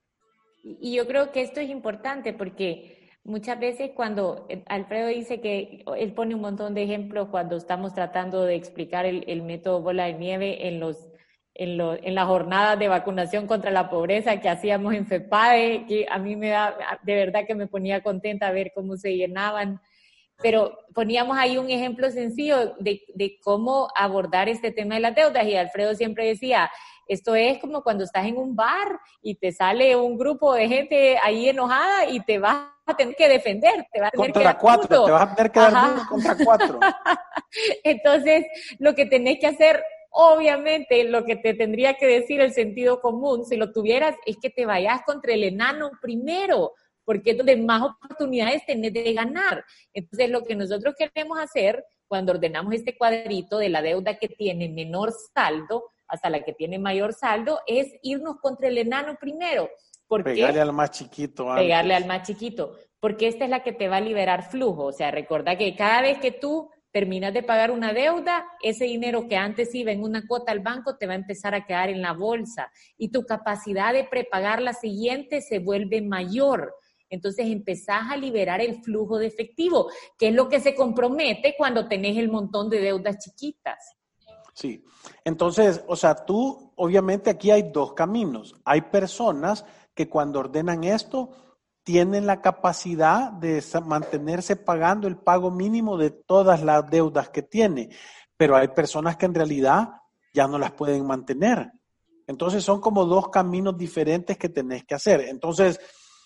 Y 0.64 0.96
yo 0.96 1.08
creo 1.08 1.32
que 1.32 1.42
esto 1.42 1.60
es 1.60 1.70
importante 1.70 2.34
porque 2.34 3.10
muchas 3.24 3.60
veces 3.60 3.92
cuando 3.96 4.46
eh, 4.50 4.64
Alfredo 4.68 5.08
dice 5.08 5.42
que 5.42 5.84
él 5.98 6.14
pone 6.14 6.36
un 6.36 6.42
montón 6.42 6.74
de 6.74 6.84
ejemplos 6.84 7.30
cuando 7.30 7.58
estamos 7.58 7.94
tratando 7.94 8.44
de 8.44 8.56
explicar 8.56 9.06
el, 9.06 9.42
método 9.44 9.82
bola 9.82 10.06
de 10.06 10.14
nieve 10.14 10.68
en 10.68 10.80
los 10.80 11.08
en, 11.56 11.80
en 11.80 12.16
las 12.16 12.26
jornadas 12.26 12.80
de 12.80 12.88
vacunación 12.88 13.48
contra 13.48 13.72
la 13.72 13.90
pobreza 13.90 14.40
que 14.40 14.50
hacíamos 14.50 14.94
en 14.94 15.06
FEPADE, 15.06 15.86
que 15.88 16.06
a 16.10 16.18
mí 16.18 16.36
me 16.36 16.50
da, 16.50 16.76
de 17.04 17.16
verdad 17.16 17.46
que 17.46 17.56
me 17.56 17.68
ponía 17.68 18.02
contenta 18.02 18.52
ver 18.52 18.72
cómo 18.74 18.98
se 18.98 19.16
llenaban. 19.16 19.82
Pero 20.42 20.78
poníamos 20.94 21.38
ahí 21.38 21.58
un 21.58 21.70
ejemplo 21.70 22.10
sencillo 22.10 22.76
de, 22.80 23.02
de, 23.14 23.40
cómo 23.42 23.88
abordar 23.96 24.50
este 24.50 24.72
tema 24.72 24.96
de 24.96 25.02
las 25.02 25.16
deudas 25.16 25.46
y 25.46 25.56
Alfredo 25.56 25.94
siempre 25.94 26.26
decía, 26.26 26.72
esto 27.08 27.36
es 27.36 27.60
como 27.60 27.84
cuando 27.84 28.04
estás 28.04 28.26
en 28.26 28.38
un 28.38 28.56
bar 28.56 29.00
y 29.22 29.36
te 29.36 29.52
sale 29.52 29.96
un 29.96 30.18
grupo 30.18 30.54
de 30.54 30.68
gente 30.68 31.18
ahí 31.22 31.50
enojada 31.50 32.10
y 32.10 32.20
te 32.22 32.40
vas 32.40 32.68
a 32.86 32.96
tener 32.96 33.16
que 33.16 33.30
defender, 33.30 33.86
te 33.94 34.02
vas 34.02 34.10
a 34.10 34.12
tener 34.12 34.34
contra 34.34 34.54
que 34.54 34.60
cuatro, 34.60 35.06
te 35.06 35.12
vas 35.12 35.32
a 35.32 35.36
tener 35.36 35.52
que 35.52 35.60
dar 35.60 36.08
contra 36.08 36.36
cuatro. 36.44 36.80
Entonces, 37.84 38.46
lo 38.80 38.96
que 38.96 39.06
tenés 39.06 39.40
que 39.40 39.48
hacer 39.48 39.84
Obviamente, 40.16 41.04
lo 41.06 41.26
que 41.26 41.36
te 41.36 41.56
tendría 41.56 41.96
que 41.96 42.06
decir 42.06 42.40
el 42.40 42.54
sentido 42.54 43.02
común, 43.02 43.46
si 43.46 43.58
lo 43.58 43.72
tuvieras, 43.72 44.16
es 44.28 44.38
que 44.38 44.52
te 44.52 44.68
vayas 44.68 45.02
contra 45.08 45.34
el 45.34 45.44
enano 45.44 45.90
primero, 46.00 46.74
porque 47.04 47.32
es 47.32 47.38
donde 47.38 47.58
más 47.58 47.82
oportunidades 47.82 48.64
tenés 48.66 48.94
de 48.94 49.12
ganar. 49.12 49.66
Entonces, 49.92 50.30
lo 50.30 50.44
que 50.44 50.56
nosotros 50.56 50.94
queremos 50.96 51.40
hacer 51.40 51.84
cuando 52.08 52.32
ordenamos 52.32 52.76
este 52.76 52.96
cuadrito 52.96 53.58
de 53.58 53.70
la 53.70 53.82
deuda 53.82 54.20
que 54.20 54.28
tiene 54.28 54.70
menor 54.70 55.12
saldo 55.34 55.86
hasta 56.08 56.30
la 56.30 56.44
que 56.44 56.54
tiene 56.54 56.78
mayor 56.78 57.14
saldo, 57.14 57.62
es 57.66 57.88
irnos 58.04 58.36
contra 58.40 58.68
el 58.68 58.78
enano 58.78 59.18
primero. 59.20 59.68
Pegarle 60.08 60.62
al 60.62 60.74
más 60.74 60.92
chiquito. 60.92 61.56
Pegarle 61.56 61.96
al 61.96 62.06
más 62.06 62.28
chiquito, 62.28 62.76
porque 63.00 63.28
esta 63.28 63.46
es 63.46 63.50
la 63.50 63.64
que 63.64 63.74
te 63.74 63.88
va 63.88 63.98
a 63.98 64.02
liberar 64.02 64.44
flujo. 64.52 64.86
O 64.86 64.92
sea, 64.92 65.10
recuerda 65.10 65.58
que 65.58 65.76
cada 65.76 66.04
vez 66.04 66.20
que 66.20 66.32
tú 66.32 66.70
terminas 66.94 67.34
de 67.34 67.42
pagar 67.42 67.72
una 67.72 67.92
deuda, 67.92 68.46
ese 68.62 68.86
dinero 68.86 69.28
que 69.28 69.36
antes 69.36 69.74
iba 69.74 69.92
en 69.92 70.04
una 70.04 70.26
cuota 70.28 70.52
al 70.52 70.60
banco 70.60 70.96
te 70.96 71.08
va 71.08 71.14
a 71.14 71.18
empezar 71.18 71.56
a 71.56 71.66
quedar 71.66 71.90
en 71.90 72.04
la 72.04 72.14
bolsa 72.14 72.72
y 72.98 73.10
tu 73.10 73.26
capacidad 73.26 73.94
de 73.94 74.04
prepagar 74.04 74.62
la 74.62 74.74
siguiente 74.74 75.42
se 75.42 75.58
vuelve 75.58 76.02
mayor. 76.02 76.76
Entonces 77.10 77.48
empezás 77.48 78.12
a 78.12 78.16
liberar 78.16 78.62
el 78.62 78.82
flujo 78.84 79.18
de 79.18 79.26
efectivo, 79.26 79.90
que 80.18 80.30
es 80.30 80.36
lo 80.36 80.48
que 80.50 80.60
se 80.60 80.76
compromete 80.76 81.56
cuando 81.58 81.88
tenés 81.88 82.16
el 82.18 82.30
montón 82.30 82.70
de 82.70 82.80
deudas 82.80 83.18
chiquitas. 83.18 83.96
Sí, 84.54 84.86
entonces, 85.26 85.84
o 85.88 85.96
sea, 85.96 86.14
tú, 86.14 86.74
obviamente 86.76 87.32
aquí 87.32 87.50
hay 87.50 87.72
dos 87.72 87.94
caminos. 87.94 88.56
Hay 88.66 88.82
personas 88.82 89.66
que 89.96 90.08
cuando 90.08 90.40
ordenan 90.40 90.84
esto 90.84 91.32
tienen 91.84 92.26
la 92.26 92.42
capacidad 92.42 93.32
de 93.32 93.64
mantenerse 93.86 94.56
pagando 94.56 95.08
el 95.08 95.18
pago 95.18 95.52
mínimo 95.52 95.98
de 95.98 96.12
todas 96.12 96.64
las 96.64 96.90
deudas 96.90 97.30
que 97.30 97.44
tiene, 97.44 97.90
pero 98.38 98.56
hay 98.56 98.70
personas 98.70 99.18
que 99.18 99.26
en 99.26 99.34
realidad 99.34 99.90
ya 100.34 100.48
no 100.48 100.58
las 100.58 100.72
pueden 100.72 101.06
mantener. 101.06 101.72
Entonces 102.26 102.64
son 102.64 102.80
como 102.80 103.06
dos 103.06 103.30
caminos 103.30 103.78
diferentes 103.78 104.38
que 104.38 104.50
tenés 104.50 104.86
que 104.86 104.96
hacer. 104.96 105.22
Entonces, 105.22 105.80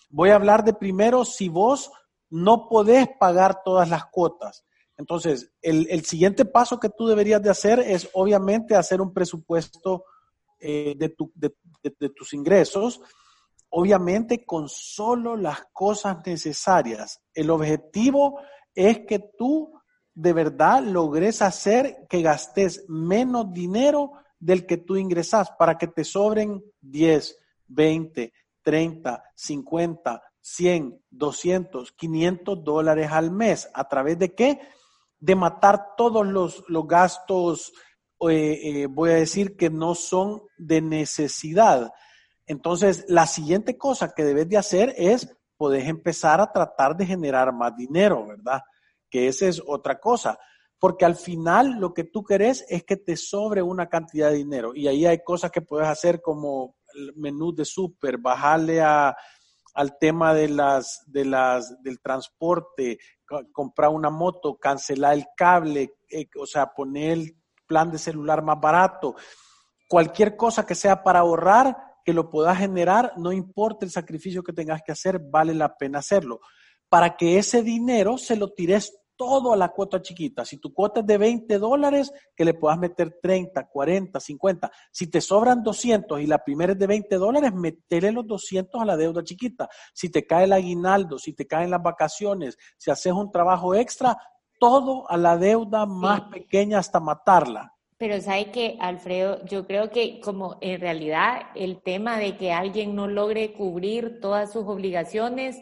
Voy 0.09 0.29
a 0.29 0.35
hablar 0.35 0.63
de 0.63 0.73
primero 0.73 1.25
si 1.25 1.49
vos 1.49 1.91
no 2.29 2.67
podés 2.69 3.07
pagar 3.19 3.61
todas 3.63 3.89
las 3.89 4.05
cuotas. 4.05 4.65
Entonces, 4.97 5.51
el, 5.61 6.05
siguiente 6.05 6.45
paso 6.45 6.79
que 6.79 6.89
tú 6.89 7.07
deberías 7.07 7.41
de 7.41 7.49
hacer 7.49 7.79
es 7.79 8.09
obviamente 8.13 8.75
hacer 8.75 8.99
un 8.99 9.13
presupuesto 9.13 10.05
eh, 10.59 10.95
de, 10.97 11.15
de 11.99 12.09
tus 12.09 12.33
ingresos, 12.33 12.99
obviamente 13.69 14.45
con 14.45 14.69
solo 14.69 15.35
las 15.35 15.65
cosas 15.73 16.17
necesarias. 16.25 17.21
El 17.33 17.49
objetivo 17.49 18.39
es 18.73 19.05
que 19.05 19.19
tú 19.37 19.71
de 20.13 20.33
verdad 20.33 20.81
logres 20.81 21.41
hacer 21.41 22.07
que 22.09 22.21
gastes 22.21 22.85
menos 22.87 23.53
dinero 23.53 24.13
del 24.39 24.65
que 24.65 24.77
tú 24.77 24.95
ingresas 24.95 25.51
para 25.51 25.77
que 25.77 25.87
te 25.87 26.03
sobren 26.03 26.63
10, 26.81 27.37
20, 27.67 28.33
30, 28.63 29.23
50, 29.35 30.23
100, 30.41 31.03
200, 31.09 31.91
500 31.91 32.63
dólares 32.63 33.11
al 33.11 33.31
mes. 33.31 33.69
¿A 33.73 33.87
través 33.87 34.17
de 34.17 34.33
qué? 34.33 34.59
De 35.19 35.35
matar 35.35 35.95
todos 35.95 36.25
los, 36.25 36.63
gastos, 36.87 37.73
eh, 38.29 38.59
eh, 38.63 38.87
voy 38.87 39.11
a 39.11 39.15
decir 39.15 39.55
que 39.55 39.69
no 39.69 39.93
son 39.93 40.41
de 40.57 40.81
necesidad. 40.81 41.91
Entonces, 42.47 43.05
la 43.07 43.27
siguiente 43.27 43.77
cosa 43.77 44.13
que 44.15 44.23
debes 44.23 44.49
de 44.49 44.57
hacer 44.57 44.93
es, 44.97 45.37
puedes 45.57 45.87
empezar 45.87 46.41
a 46.41 46.51
tratar 46.51 46.95
de 46.95 47.05
generar 47.05 47.53
más 47.53 47.75
dinero, 47.75 48.25
¿verdad? 48.25 48.61
Que 49.09 49.27
esa 49.27 49.47
es 49.47 49.61
otra 49.65 49.99
cosa. 49.99 50.39
Porque 50.79 51.05
al 51.05 51.15
final 51.15 51.79
lo 51.79 51.93
que 51.93 52.03
tú 52.03 52.23
querés 52.23 52.65
es 52.69 52.83
que 52.83 52.97
te 52.97 53.17
sobre 53.17 53.61
una 53.61 53.89
cantidad 53.89 54.29
de 54.29 54.37
dinero. 54.37 54.73
Y 54.75 54.87
ahí 54.87 55.05
hay 55.05 55.23
cosas 55.23 55.51
que 55.51 55.61
puedes 55.61 55.87
hacer 55.87 56.21
como 56.21 56.77
menú 57.15 57.53
de 57.53 57.65
súper, 57.65 58.17
bajarle 58.17 58.81
a, 58.81 59.15
al 59.73 59.97
tema 59.99 60.33
de 60.33 60.49
las, 60.49 61.03
de 61.05 61.25
las, 61.25 61.81
del 61.83 61.99
transporte, 61.99 62.97
comprar 63.51 63.89
una 63.89 64.09
moto, 64.09 64.57
cancelar 64.57 65.13
el 65.13 65.25
cable, 65.35 65.97
eh, 66.09 66.27
o 66.39 66.45
sea, 66.45 66.73
poner 66.73 67.11
el 67.11 67.37
plan 67.67 67.91
de 67.91 67.97
celular 67.97 68.41
más 68.41 68.59
barato. 68.59 69.15
Cualquier 69.87 70.35
cosa 70.35 70.65
que 70.65 70.75
sea 70.75 71.03
para 71.03 71.19
ahorrar, 71.19 71.77
que 72.07 72.13
lo 72.13 72.29
puedas 72.29 72.57
generar, 72.57 73.11
no 73.17 73.33
importa 73.33 73.85
el 73.85 73.91
sacrificio 73.91 74.41
que 74.41 74.53
tengas 74.53 74.81
que 74.81 74.93
hacer, 74.93 75.19
vale 75.19 75.53
la 75.53 75.75
pena 75.75 75.99
hacerlo. 75.99 76.39
Para 76.87 77.17
que 77.17 77.37
ese 77.37 77.63
dinero 77.63 78.17
se 78.17 78.37
lo 78.37 78.53
tires 78.53 78.97
todo 79.17 79.51
a 79.51 79.57
la 79.57 79.73
cuota 79.73 80.01
chiquita. 80.01 80.45
Si 80.45 80.55
tu 80.55 80.73
cuota 80.73 81.01
es 81.01 81.05
de 81.05 81.17
20 81.17 81.59
dólares, 81.59 82.13
que 82.33 82.45
le 82.45 82.53
puedas 82.53 82.79
meter 82.79 83.19
30, 83.21 83.67
40, 83.67 84.21
50. 84.21 84.71
Si 84.89 85.07
te 85.07 85.19
sobran 85.19 85.61
200 85.61 86.21
y 86.21 86.27
la 86.27 86.41
primera 86.41 86.71
es 86.71 86.79
de 86.79 86.87
20 86.87 87.17
dólares, 87.17 87.53
metele 87.53 88.13
los 88.13 88.25
200 88.25 88.81
a 88.81 88.85
la 88.85 88.95
deuda 88.95 89.21
chiquita. 89.21 89.67
Si 89.93 90.09
te 90.09 90.25
cae 90.25 90.45
el 90.45 90.53
aguinaldo, 90.53 91.19
si 91.19 91.33
te 91.33 91.45
caen 91.45 91.71
las 91.71 91.83
vacaciones, 91.83 92.57
si 92.77 92.89
haces 92.89 93.11
un 93.11 93.29
trabajo 93.33 93.75
extra, 93.75 94.17
todo 94.61 95.11
a 95.11 95.17
la 95.17 95.35
deuda 95.35 95.85
más 95.85 96.21
pequeña 96.31 96.79
hasta 96.79 97.01
matarla. 97.01 97.76
Pero 97.97 98.21
sabe 98.21 98.51
que, 98.51 98.77
Alfredo, 98.79 99.43
yo 99.45 99.65
creo 99.65 99.89
que 99.89 100.19
como 100.19 100.57
en 100.61 100.79
realidad 100.79 101.47
el 101.55 101.81
tema 101.81 102.19
de 102.19 102.37
que 102.37 102.51
alguien 102.51 102.95
no 102.95 103.07
logre 103.07 103.53
cubrir 103.53 104.19
todas 104.21 104.53
sus 104.53 104.65
obligaciones 104.67 105.61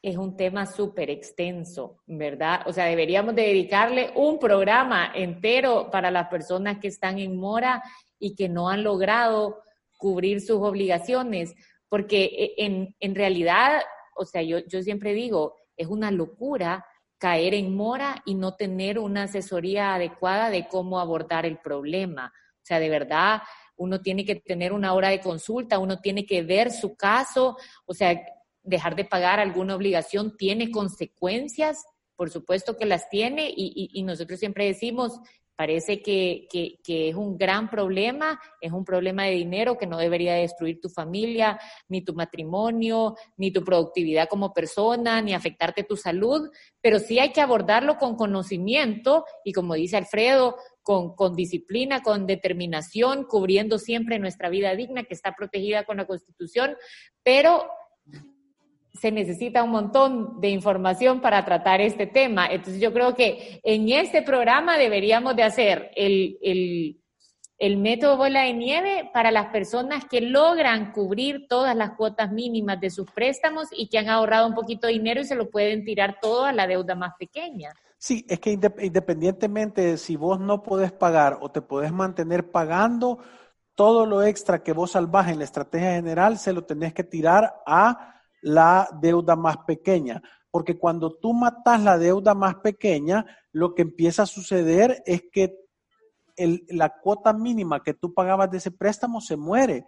es 0.00 0.16
un 0.16 0.36
tema 0.36 0.66
súper 0.66 1.10
extenso, 1.10 2.02
¿verdad? 2.06 2.62
O 2.66 2.72
sea, 2.72 2.86
deberíamos 2.86 3.34
de 3.34 3.42
dedicarle 3.42 4.12
un 4.16 4.38
programa 4.38 5.12
entero 5.14 5.90
para 5.90 6.10
las 6.10 6.28
personas 6.28 6.78
que 6.78 6.88
están 6.88 7.18
en 7.18 7.36
mora 7.36 7.82
y 8.18 8.34
que 8.34 8.48
no 8.48 8.68
han 8.68 8.82
logrado 8.82 9.62
cubrir 9.96 10.40
sus 10.40 10.58
obligaciones, 10.58 11.54
porque 11.88 12.24
eh, 12.24 12.54
en, 12.58 12.96
en 12.98 13.14
realidad, 13.14 13.82
o 14.16 14.24
sea, 14.24 14.42
yo, 14.42 14.58
yo 14.66 14.82
siempre 14.82 15.14
digo, 15.14 15.56
es 15.76 15.86
una 15.86 16.10
locura 16.10 16.84
caer 17.22 17.54
en 17.54 17.72
mora 17.76 18.20
y 18.26 18.34
no 18.34 18.56
tener 18.56 18.98
una 18.98 19.22
asesoría 19.22 19.94
adecuada 19.94 20.50
de 20.50 20.66
cómo 20.66 20.98
abordar 20.98 21.46
el 21.46 21.58
problema. 21.58 22.32
O 22.56 22.64
sea, 22.64 22.80
de 22.80 22.88
verdad, 22.88 23.42
uno 23.76 24.00
tiene 24.00 24.24
que 24.24 24.34
tener 24.34 24.72
una 24.72 24.92
hora 24.92 25.10
de 25.10 25.20
consulta, 25.20 25.78
uno 25.78 26.00
tiene 26.00 26.26
que 26.26 26.42
ver 26.42 26.72
su 26.72 26.96
caso, 26.96 27.56
o 27.86 27.94
sea, 27.94 28.20
dejar 28.64 28.96
de 28.96 29.04
pagar 29.04 29.38
alguna 29.38 29.76
obligación 29.76 30.36
tiene 30.36 30.72
consecuencias, 30.72 31.84
por 32.16 32.28
supuesto 32.28 32.76
que 32.76 32.86
las 32.86 33.08
tiene, 33.08 33.54
y, 33.56 34.02
nosotros 34.02 34.40
siempre 34.40 34.66
decimos, 34.66 35.20
parece 35.62 36.02
que, 36.02 36.48
es 36.84 37.14
un 37.14 37.38
gran 37.38 37.70
problema, 37.70 38.40
es 38.60 38.72
un 38.72 38.84
problema 38.84 39.26
de 39.26 39.30
dinero 39.30 39.78
que 39.78 39.86
no 39.86 39.96
debería 39.96 40.34
destruir 40.34 40.80
tu 40.80 40.88
familia, 40.88 41.56
ni 41.88 42.02
tu 42.02 42.14
matrimonio, 42.14 43.14
ni 43.36 43.52
tu 43.52 43.62
productividad 43.62 44.28
como 44.28 44.52
persona, 44.52 45.22
ni 45.22 45.34
afectarte 45.34 45.84
tu 45.84 45.96
salud, 45.96 46.50
pero 46.80 46.98
sí 46.98 47.20
hay 47.20 47.30
que 47.30 47.40
abordarlo 47.40 47.96
con 47.96 48.16
conocimiento 48.16 49.24
y 49.44 49.52
como 49.52 49.74
dice 49.74 49.96
Alfredo, 49.96 50.56
con, 50.82 51.14
con 51.14 51.36
disciplina, 51.36 52.02
con 52.02 52.26
determinación, 52.26 53.22
cubriendo 53.22 53.78
siempre 53.78 54.18
nuestra 54.18 54.48
vida 54.48 54.74
digna 54.74 55.04
que 55.04 55.14
está 55.14 55.36
protegida 55.36 55.84
con 55.84 55.98
la 55.98 56.08
Constitución, 56.08 56.76
pero 57.22 57.70
se 58.94 59.10
necesita 59.10 59.62
un 59.62 59.70
montón 59.70 60.40
de 60.40 60.48
información 60.50 61.20
para 61.20 61.44
tratar 61.44 61.80
este 61.80 62.06
tema. 62.06 62.46
Entonces 62.46 62.80
yo 62.80 62.92
creo 62.92 63.14
que 63.14 63.60
en 63.64 63.88
este 63.88 64.22
programa 64.22 64.76
deberíamos 64.76 65.34
de 65.34 65.42
hacer 65.42 65.90
el, 65.96 66.38
el, 67.58 67.76
método 67.78 68.16
bola 68.16 68.42
de 68.42 68.52
nieve 68.52 69.10
para 69.14 69.30
las 69.30 69.46
personas 69.46 70.04
que 70.04 70.20
logran 70.20 70.92
cubrir 70.92 71.46
todas 71.48 71.74
las 71.74 71.92
cuotas 71.96 72.32
mínimas 72.32 72.80
de 72.80 72.90
sus 72.90 73.10
préstamos 73.10 73.68
y 73.70 73.88
que 73.88 73.98
han 73.98 74.08
ahorrado 74.08 74.46
un 74.46 74.54
poquito 74.54 74.86
de 74.86 74.94
dinero 74.94 75.20
y 75.20 75.24
se 75.24 75.36
lo 75.36 75.48
pueden 75.48 75.84
tirar 75.84 76.18
todo 76.20 76.44
a 76.44 76.52
la 76.52 76.66
deuda 76.66 76.94
más 76.94 77.14
pequeña. 77.18 77.72
Sí, 77.96 78.26
es 78.28 78.40
que 78.40 78.50
independientemente 78.50 79.82
de 79.82 79.96
si 79.96 80.16
vos 80.16 80.40
no 80.40 80.62
podés 80.62 80.90
pagar 80.90 81.38
o 81.40 81.50
te 81.50 81.62
podés 81.62 81.92
mantener 81.92 82.50
pagando, 82.50 83.20
todo 83.74 84.06
lo 84.06 84.22
extra 84.22 84.62
que 84.62 84.72
vos 84.72 84.90
salvás 84.90 85.28
en 85.28 85.38
la 85.38 85.44
estrategia 85.44 85.92
general 85.92 86.36
se 86.36 86.52
lo 86.52 86.64
tenés 86.64 86.92
que 86.92 87.04
tirar 87.04 87.62
a 87.64 88.21
la 88.42 88.88
deuda 89.00 89.36
más 89.36 89.58
pequeña. 89.66 90.22
Porque 90.50 90.78
cuando 90.78 91.14
tú 91.14 91.32
matas 91.32 91.82
la 91.82 91.96
deuda 91.96 92.34
más 92.34 92.56
pequeña, 92.56 93.24
lo 93.52 93.74
que 93.74 93.82
empieza 93.82 94.24
a 94.24 94.26
suceder 94.26 95.02
es 95.06 95.24
que 95.32 95.56
la 96.36 96.90
cuota 97.00 97.32
mínima 97.32 97.82
que 97.82 97.94
tú 97.94 98.12
pagabas 98.12 98.50
de 98.50 98.58
ese 98.58 98.70
préstamo 98.70 99.20
se 99.20 99.36
muere. 99.36 99.86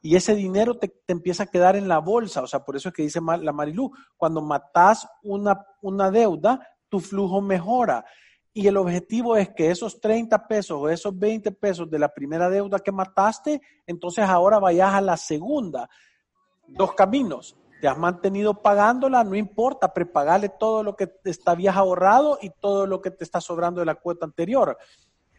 Y 0.00 0.16
ese 0.16 0.34
dinero 0.34 0.78
te, 0.78 0.94
empieza 1.08 1.42
a 1.42 1.46
quedar 1.48 1.76
en 1.76 1.88
la 1.88 1.98
bolsa. 1.98 2.40
O 2.40 2.46
sea, 2.46 2.64
por 2.64 2.76
eso 2.76 2.88
es 2.88 2.94
que 2.94 3.02
dice 3.02 3.20
la 3.20 3.52
Marilú, 3.52 3.90
cuando 4.16 4.40
matas 4.40 5.06
una, 5.22 5.66
una 5.82 6.10
deuda, 6.10 6.66
tu 6.88 7.00
flujo 7.00 7.42
mejora. 7.42 8.04
Y 8.54 8.66
el 8.66 8.76
objetivo 8.76 9.36
es 9.36 9.50
que 9.50 9.70
esos 9.70 10.00
30 10.00 10.46
pesos 10.46 10.78
o 10.80 10.88
esos 10.88 11.18
20 11.18 11.52
pesos 11.52 11.90
de 11.90 11.98
la 11.98 12.08
primera 12.08 12.48
deuda 12.48 12.78
que 12.78 12.92
mataste, 12.92 13.60
entonces 13.86 14.24
ahora 14.24 14.58
vayas 14.58 14.94
a 14.94 15.00
la 15.00 15.16
segunda. 15.16 15.88
Dos 16.66 16.94
caminos 16.94 17.56
te 17.80 17.88
has 17.88 17.96
mantenido 17.96 18.62
pagándola, 18.62 19.24
no 19.24 19.36
importa, 19.36 19.92
prepagarle 19.92 20.48
todo 20.48 20.82
lo 20.82 20.96
que 20.96 21.06
te 21.06 21.32
habías 21.46 21.76
ahorrado 21.76 22.38
y 22.42 22.50
todo 22.50 22.86
lo 22.86 23.00
que 23.00 23.10
te 23.10 23.24
está 23.24 23.40
sobrando 23.40 23.80
de 23.80 23.86
la 23.86 23.94
cuota 23.94 24.26
anterior. 24.26 24.76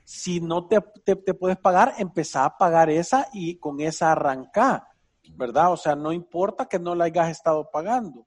Si 0.03 0.39
no 0.39 0.67
te, 0.67 0.81
puedes 1.15 1.58
pagar, 1.58 1.93
empezá 1.98 2.46
a 2.46 2.58
pagar 2.58 2.89
esa 2.89 3.27
y 3.34 3.58
con 3.58 3.79
esa 3.79 4.12
arranca, 4.12 4.88
¿verdad? 5.36 5.72
O 5.72 5.77
sea, 5.77 5.96
no 5.96 6.12
importa 6.12 6.67
que 6.67 6.79
no 6.79 6.96
la 6.96 7.05
hayas 7.05 7.29
estado 7.29 7.69
pagando. 7.69 8.25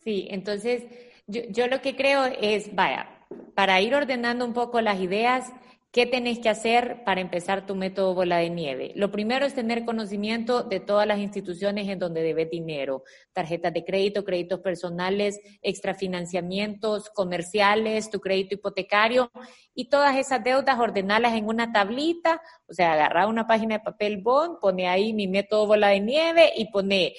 Sí, 0.00 0.26
entonces 0.30 0.84
yo, 1.26 1.42
yo 1.50 1.66
lo 1.66 1.80
que 1.82 1.96
creo 1.96 2.24
es, 2.24 2.74
vaya, 2.74 3.08
para 3.54 3.80
ir 3.80 3.94
ordenando 3.94 4.44
un 4.44 4.52
poco 4.52 4.80
las 4.80 5.00
ideas, 5.00 5.52
¿Qué 5.94 6.06
tenés 6.06 6.40
que 6.40 6.48
hacer 6.48 7.04
para 7.04 7.20
empezar 7.20 7.66
tu 7.66 7.76
método 7.76 8.16
bola 8.16 8.38
de 8.38 8.50
nieve? 8.50 8.90
Lo 8.96 9.12
primero 9.12 9.46
es 9.46 9.54
tener 9.54 9.84
conocimiento 9.84 10.64
de 10.64 10.80
todas 10.80 11.06
las 11.06 11.20
instituciones 11.20 11.88
en 11.88 12.00
donde 12.00 12.20
debes 12.20 12.50
dinero, 12.50 13.04
tarjetas 13.32 13.72
de 13.72 13.84
crédito, 13.84 14.24
créditos 14.24 14.58
personales, 14.58 15.38
extrafinanciamientos 15.62 17.10
comerciales, 17.10 18.10
tu 18.10 18.18
crédito 18.18 18.56
hipotecario 18.56 19.30
y 19.72 19.88
todas 19.88 20.16
esas 20.16 20.42
deudas 20.42 20.80
ordenarlas 20.80 21.34
en 21.34 21.46
una 21.46 21.70
tablita, 21.70 22.42
o 22.66 22.74
sea, 22.74 22.94
agarrar 22.94 23.28
una 23.28 23.46
página 23.46 23.78
de 23.78 23.84
papel 23.84 24.16
bond, 24.16 24.58
pone 24.60 24.88
ahí 24.88 25.12
mi 25.12 25.28
método 25.28 25.68
bola 25.68 25.90
de 25.90 26.00
nieve 26.00 26.52
y 26.56 26.72
pone 26.72 27.14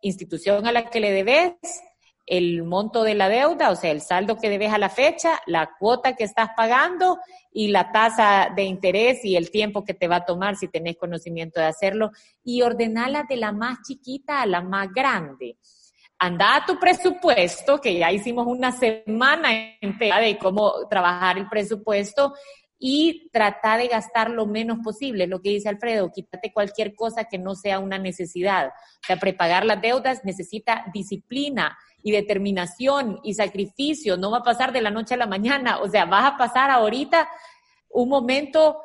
institución 0.00 0.64
a 0.68 0.70
la 0.70 0.88
que 0.88 1.00
le 1.00 1.10
debes, 1.10 1.54
el 2.26 2.62
monto 2.62 3.02
de 3.02 3.14
la 3.14 3.28
deuda, 3.28 3.70
o 3.70 3.76
sea, 3.76 3.90
el 3.90 4.00
saldo 4.00 4.36
que 4.36 4.48
debes 4.48 4.72
a 4.72 4.78
la 4.78 4.88
fecha, 4.88 5.40
la 5.46 5.70
cuota 5.78 6.14
que 6.14 6.24
estás 6.24 6.50
pagando 6.56 7.18
y 7.52 7.68
la 7.68 7.90
tasa 7.90 8.50
de 8.54 8.62
interés 8.62 9.24
y 9.24 9.36
el 9.36 9.50
tiempo 9.50 9.84
que 9.84 9.94
te 9.94 10.08
va 10.08 10.16
a 10.16 10.24
tomar 10.24 10.56
si 10.56 10.68
tenés 10.68 10.96
conocimiento 10.96 11.60
de 11.60 11.66
hacerlo 11.66 12.10
y 12.44 12.62
ordenarla 12.62 13.24
de 13.28 13.36
la 13.36 13.52
más 13.52 13.78
chiquita 13.82 14.40
a 14.40 14.46
la 14.46 14.62
más 14.62 14.88
grande. 14.92 15.58
Anda 16.18 16.56
a 16.56 16.64
tu 16.64 16.78
presupuesto, 16.78 17.80
que 17.80 17.98
ya 17.98 18.12
hicimos 18.12 18.46
una 18.46 18.70
semana 18.70 19.50
entera 19.80 20.20
de 20.20 20.38
cómo 20.38 20.86
trabajar 20.88 21.36
el 21.36 21.48
presupuesto 21.48 22.34
y 22.84 23.28
trata 23.32 23.76
de 23.76 23.86
gastar 23.86 24.28
lo 24.28 24.44
menos 24.44 24.78
posible. 24.82 25.28
Lo 25.28 25.40
que 25.40 25.50
dice 25.50 25.68
Alfredo, 25.68 26.10
quítate 26.12 26.52
cualquier 26.52 26.96
cosa 26.96 27.26
que 27.26 27.38
no 27.38 27.54
sea 27.54 27.78
una 27.78 27.96
necesidad. 27.96 28.68
O 28.68 29.06
sea, 29.06 29.18
prepagar 29.20 29.64
las 29.64 29.80
deudas 29.80 30.24
necesita 30.24 30.84
disciplina, 30.92 31.78
y 32.02 32.12
determinación 32.12 33.20
y 33.22 33.34
sacrificio, 33.34 34.16
no 34.16 34.30
va 34.30 34.38
a 34.38 34.42
pasar 34.42 34.72
de 34.72 34.82
la 34.82 34.90
noche 34.90 35.14
a 35.14 35.18
la 35.18 35.26
mañana, 35.26 35.78
o 35.78 35.88
sea, 35.88 36.04
vas 36.04 36.32
a 36.32 36.36
pasar 36.36 36.70
ahorita 36.70 37.28
un 37.90 38.08
momento, 38.08 38.80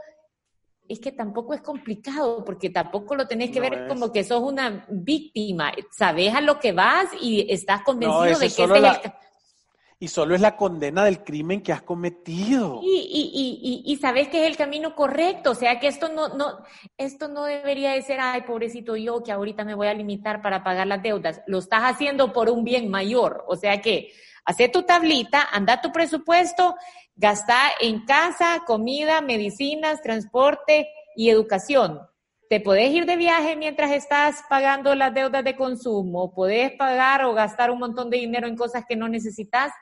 es 0.88 1.00
que 1.00 1.12
tampoco 1.12 1.54
es 1.54 1.62
complicado, 1.62 2.44
porque 2.46 2.70
tampoco 2.70 3.16
lo 3.16 3.28
tenés 3.28 3.52
que 3.52 3.60
ver 3.60 3.88
como 3.88 4.12
que 4.12 4.24
sos 4.24 4.42
una 4.42 4.86
víctima, 4.90 5.72
sabes 5.92 6.34
a 6.34 6.42
lo 6.42 6.60
que 6.60 6.72
vas 6.72 7.08
y 7.22 7.52
estás 7.52 7.82
convencido 7.84 8.40
de 8.40 8.40
que 8.40 8.46
ese 8.46 8.64
es 8.64 8.70
el 8.70 8.86
y 10.00 10.10
solo 10.10 10.36
es 10.36 10.42
la 10.42 10.56
condena 10.56 11.04
del 11.06 11.24
crimen 11.24 11.62
que 11.62 11.74
has 11.74 11.82
cometido. 11.82 12.82
Y, 12.84 12.88
y, 12.88 13.84
y, 13.84 13.92
y, 13.92 13.96
sabes 13.98 14.28
que 14.28 14.42
es 14.42 14.48
el 14.48 14.56
camino 14.56 14.96
correcto, 14.96 15.52
o 15.52 15.56
sea 15.56 15.80
que 15.80 15.88
esto 15.88 16.10
no, 16.10 16.60
esto 16.98 17.28
no 17.28 17.46
debería 17.46 17.94
de 17.94 18.04
ser, 18.04 18.20
ay, 18.20 18.42
pobrecito 18.42 18.96
yo, 18.96 19.24
que 19.24 19.32
ahorita 19.32 19.64
me 19.64 19.74
voy 19.74 19.88
a 19.88 19.96
limitar 19.96 20.42
para 20.44 20.64
pagar 20.64 20.86
las 20.86 21.02
deudas. 21.02 21.42
Lo 21.48 21.58
estás 21.58 21.82
haciendo 21.82 22.32
por 22.32 22.50
un 22.50 22.64
bien 22.64 22.90
mayor, 22.90 23.44
o 23.48 23.56
sea 23.56 23.82
que 23.82 24.12
hace 24.46 24.70
tu 24.70 24.84
tablita, 24.84 25.48
anda 25.52 25.82
tu 25.82 25.92
presupuesto, 25.92 26.76
gasta 27.16 27.58
en 27.82 28.06
casa, 28.06 28.64
comida, 28.68 29.22
medicinas, 29.22 30.04
transporte 30.04 30.90
y 31.16 31.32
educación. 31.32 32.02
Te 32.50 32.62
podés 32.62 32.92
ir 32.92 33.06
de 33.08 33.18
viaje 33.18 33.56
mientras 33.56 33.92
estás 33.92 34.44
pagando 34.48 34.94
las 34.94 35.14
deudas 35.14 35.44
de 35.44 35.56
consumo, 35.56 36.34
podés 36.36 36.72
pagar 36.74 37.26
o 37.26 37.34
gastar 37.34 37.72
un 37.72 37.80
montón 37.80 38.12
de 38.12 38.18
dinero 38.18 38.48
en 38.48 38.56
cosas 38.56 38.86
que 38.88 38.96
no 38.96 39.10
necesitas 39.10 39.74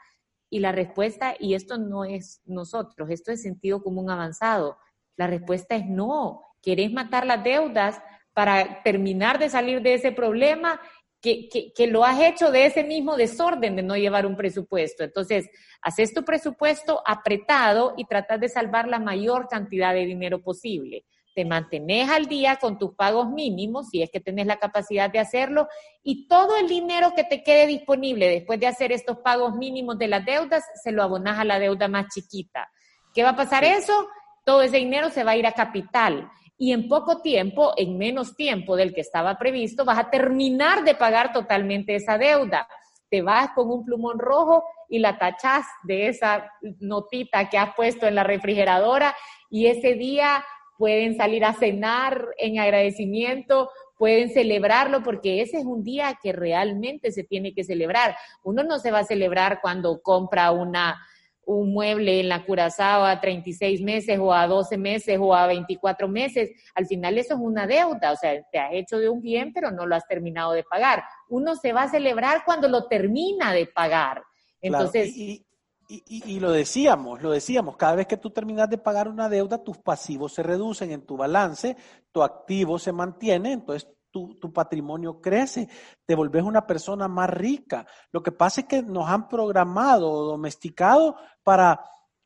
y 0.56 0.60
la 0.60 0.72
respuesta, 0.72 1.36
y 1.38 1.54
esto 1.54 1.78
no 1.78 2.06
es 2.06 2.42
nosotros, 2.46 3.10
esto 3.10 3.30
es 3.30 3.42
sentido 3.42 3.84
común 3.84 4.10
avanzado, 4.10 4.78
la 5.18 5.28
respuesta 5.28 5.76
es 5.76 5.86
no. 5.86 6.44
¿Querés 6.62 6.94
matar 6.94 7.26
las 7.26 7.44
deudas 7.44 8.02
para 8.32 8.82
terminar 8.82 9.38
de 9.38 9.50
salir 9.50 9.82
de 9.82 9.96
ese 9.96 10.14
problema? 10.14 10.80
Que, 11.22 11.50
que, 11.76 11.88
lo 11.88 12.06
has 12.06 12.22
hecho 12.22 12.52
de 12.52 12.68
ese 12.68 12.86
mismo 12.86 13.18
desorden 13.18 13.76
de 13.76 13.84
no 13.84 13.98
llevar 13.98 14.26
un 14.26 14.38
presupuesto. 14.38 15.04
Entonces, 15.04 15.50
haces 15.82 16.14
tu 16.14 16.24
presupuesto 16.24 17.02
apretado 17.06 17.94
y 17.98 18.06
tratas 18.06 18.40
de 18.40 18.48
salvar 18.48 18.88
la 18.88 19.00
mayor 19.00 19.50
cantidad 19.50 19.94
de 19.94 20.06
dinero 20.06 20.42
posible 20.42 21.04
te 21.36 21.44
mantenés 21.44 22.10
al 22.10 22.28
día 22.28 22.56
con 22.56 22.80
tus 22.80 22.96
pagos 22.96 23.30
mínimos, 23.30 23.90
si 23.90 24.02
es 24.02 24.10
que 24.10 24.22
tenés 24.22 24.48
la 24.48 24.56
capacidad 24.56 25.12
de 25.12 25.20
hacerlo, 25.20 25.68
y 26.02 26.28
todo 26.28 26.56
el 26.56 26.68
dinero 26.68 27.14
que 27.14 27.26
te 27.26 27.44
quede 27.44 27.68
disponible 27.68 28.30
después 28.30 28.60
de 28.60 28.68
hacer 28.68 28.94
estos 28.94 29.18
pagos 29.18 29.54
mínimos 29.54 30.00
de 30.00 30.08
las 30.08 30.26
deudas, 30.26 30.64
se 30.82 30.94
lo 30.94 31.04
abonás 31.04 31.38
a 31.38 31.44
la 31.44 31.60
deuda 31.60 31.90
más 31.90 32.08
chiquita. 32.08 32.72
¿Qué 33.14 33.22
va 33.22 33.32
a 33.32 33.36
pasar 33.36 33.66
eso? 33.66 34.08
Todo 34.46 34.62
ese 34.62 34.78
dinero 34.78 35.10
se 35.10 35.26
va 35.26 35.32
a 35.32 35.38
ir 35.38 35.46
a 35.46 35.52
capital. 35.52 36.32
Y 36.58 36.72
en 36.72 36.88
poco 36.88 37.22
tiempo, 37.22 37.74
en 37.76 37.98
menos 37.98 38.38
tiempo 38.38 38.78
del 38.78 38.94
que 38.94 39.02
estaba 39.02 39.38
previsto, 39.38 39.84
vas 39.84 40.00
a 40.00 40.10
terminar 40.10 40.86
de 40.86 40.96
pagar 40.96 41.34
totalmente 41.34 41.96
esa 41.96 42.18
deuda. 42.18 42.66
Te 43.10 43.22
vas 43.22 43.50
con 43.54 43.70
un 43.70 43.84
plumón 43.84 44.20
rojo 44.20 44.64
y 44.88 45.00
la 45.00 45.18
tachás 45.18 45.66
de 45.84 46.08
esa 46.08 46.50
notita 46.80 47.50
que 47.50 47.58
has 47.58 47.76
puesto 47.76 48.08
en 48.08 48.16
la 48.16 48.24
refrigeradora 48.24 49.16
y 49.50 49.68
ese 49.68 49.96
día 49.96 50.44
pueden 50.78 51.16
salir 51.16 51.46
a 51.46 51.54
cenar 51.54 52.28
en 52.38 52.60
agradecimiento 52.60 53.70
pueden 53.98 54.30
celebrarlo 54.30 55.04
porque 55.04 55.42
ese 55.42 55.58
es 55.58 55.66
un 55.66 55.84
día 55.84 56.20
que 56.22 56.34
realmente 56.34 57.12
se 57.12 57.24
tiene 57.24 57.54
que 57.54 57.64
celebrar. 57.64 58.16
Uno 58.44 58.64
no 58.64 58.80
se 58.80 58.92
va 58.92 59.00
a 59.00 59.06
celebrar 59.06 59.60
cuando 59.62 60.02
compra 60.02 60.52
una 60.52 61.00
un 61.48 61.74
mueble 61.74 62.20
en 62.20 62.30
la 62.30 62.44
Curazao 62.44 63.06
a 63.06 63.22
36 63.22 63.82
meses 63.82 64.18
o 64.20 64.34
a 64.34 64.48
12 64.48 64.78
meses 64.78 65.20
o 65.22 65.34
a 65.36 65.46
24 65.46 66.08
meses, 66.08 66.50
al 66.74 66.88
final 66.88 67.20
eso 67.20 67.36
es 67.36 67.40
una 67.40 67.68
deuda, 67.68 68.12
o 68.12 68.16
sea, 68.16 68.42
te 68.52 68.58
has 68.58 68.74
hecho 68.74 68.98
de 68.98 69.10
un 69.10 69.22
bien 69.22 69.54
pero 69.54 69.70
no 69.70 69.86
lo 69.86 69.96
has 69.96 70.08
terminado 70.08 70.54
de 70.54 70.64
pagar. 70.64 71.04
Uno 71.30 71.56
se 71.56 71.72
va 71.72 71.84
a 71.84 71.90
celebrar 71.90 72.44
cuando 72.46 72.68
lo 72.68 72.88
termina 72.88 73.54
de 73.54 73.68
pagar. 73.68 74.24
Entonces, 74.60 75.16
y, 75.16 75.45
y, 75.88 76.40
lo 76.40 76.52
decíamos, 76.52 77.22
lo 77.22 77.32
decíamos, 77.32 77.78
cada 77.78 77.96
vez 77.96 78.08
que 78.08 78.18
tú 78.18 78.32
terminas 78.32 78.70
de 78.70 78.78
pagar 78.78 79.08
una 79.08 79.30
deuda, 79.30 79.64
tus 79.64 79.78
pasivos 79.78 80.34
se 80.34 80.44
reducen 80.44 80.92
en 80.92 81.06
tu 81.06 81.16
balance, 81.16 81.78
tu 82.12 82.24
activo 82.24 82.80
se 82.80 82.92
mantiene, 82.92 83.54
entonces 83.54 83.88
tu, 84.12 84.54
patrimonio 84.54 85.20
crece, 85.20 85.68
te 86.06 86.16
volvés 86.16 86.44
una 86.44 86.66
persona 86.66 87.08
más 87.08 87.30
rica. 87.30 87.86
Lo 88.12 88.24
que 88.24 88.32
pasa 88.32 88.62
es 88.62 88.68
que 88.68 88.82
nos 88.82 89.10
han 89.10 89.28
programado 89.28 90.10
o 90.10 90.26
domesticado 90.26 91.18
para, 91.44 91.82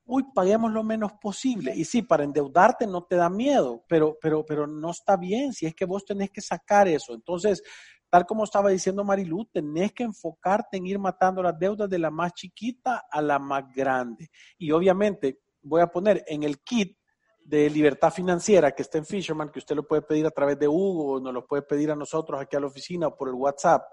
uy, 0.06 0.26
paguemos 0.34 0.72
lo 0.72 0.84
menos 0.84 1.14
posible. 1.14 1.74
Y 1.76 1.86
sí, 1.86 2.04
para 2.04 2.24
endeudarte 2.24 2.86
no 2.86 3.06
te 3.06 3.16
da 3.16 3.30
miedo, 3.30 3.84
pero, 3.88 4.18
pero, 4.22 4.46
pero 4.46 4.68
no 4.68 4.92
está 4.92 5.18
bien 5.18 5.52
si 5.52 5.66
es 5.66 5.74
que 5.74 5.86
vos 5.86 6.06
tenés 6.06 6.30
que 6.30 6.42
sacar 6.42 6.88
eso. 6.88 7.14
Entonces, 7.14 7.64
tal 8.10 8.26
como 8.26 8.44
estaba 8.44 8.70
diciendo 8.70 9.04
Marilu, 9.04 9.46
tenés 9.46 9.94
que 9.94 10.04
enfocarte 10.04 10.78
en 10.78 10.88
ir 10.88 11.00
matando 11.00 11.44
las 11.44 11.58
deudas 11.58 11.90
de 11.90 12.00
la 12.00 12.10
más 12.10 12.34
chiquita 12.34 13.06
a 13.10 13.22
la 13.22 13.40
más 13.40 13.64
grande. 13.74 14.30
Y 14.58 14.72
obviamente, 14.72 15.42
voy 15.62 15.82
a 15.82 15.88
poner 15.88 16.24
en 16.28 16.44
el 16.44 16.60
kit 16.62 16.98
de 17.44 17.70
libertad 17.70 18.12
financiera 18.12 18.72
que 18.72 18.84
está 18.84 18.98
en 18.98 19.06
Fisherman, 19.06 19.50
que 19.50 19.60
usted 19.60 19.76
lo 19.76 19.88
puede 19.88 20.02
pedir 20.02 20.26
a 20.26 20.32
través 20.32 20.60
de 20.60 20.68
Hugo, 20.68 21.14
o 21.14 21.20
nos 21.20 21.34
lo 21.34 21.46
puede 21.46 21.64
pedir 21.64 21.92
a 21.92 21.96
nosotros 21.96 22.40
aquí 22.40 22.56
a 22.56 22.60
la 22.60 22.68
oficina 22.68 23.08
o 23.08 23.16
por 23.16 23.28
el 23.28 23.36
WhatsApp. 23.36 23.84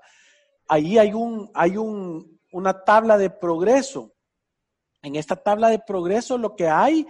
Ahí 0.69 0.99
hay, 0.99 1.13
un, 1.13 1.51
hay 1.55 1.77
un, 1.77 2.41
una 2.53 2.85
tabla 2.85 3.17
de 3.17 3.31
progreso. 3.31 4.13
En 5.03 5.17
esta 5.17 5.37
tabla 5.37 5.69
de 5.69 5.79
progreso 5.79 6.37
lo 6.37 6.57
que 6.57 6.69
hay 6.69 7.07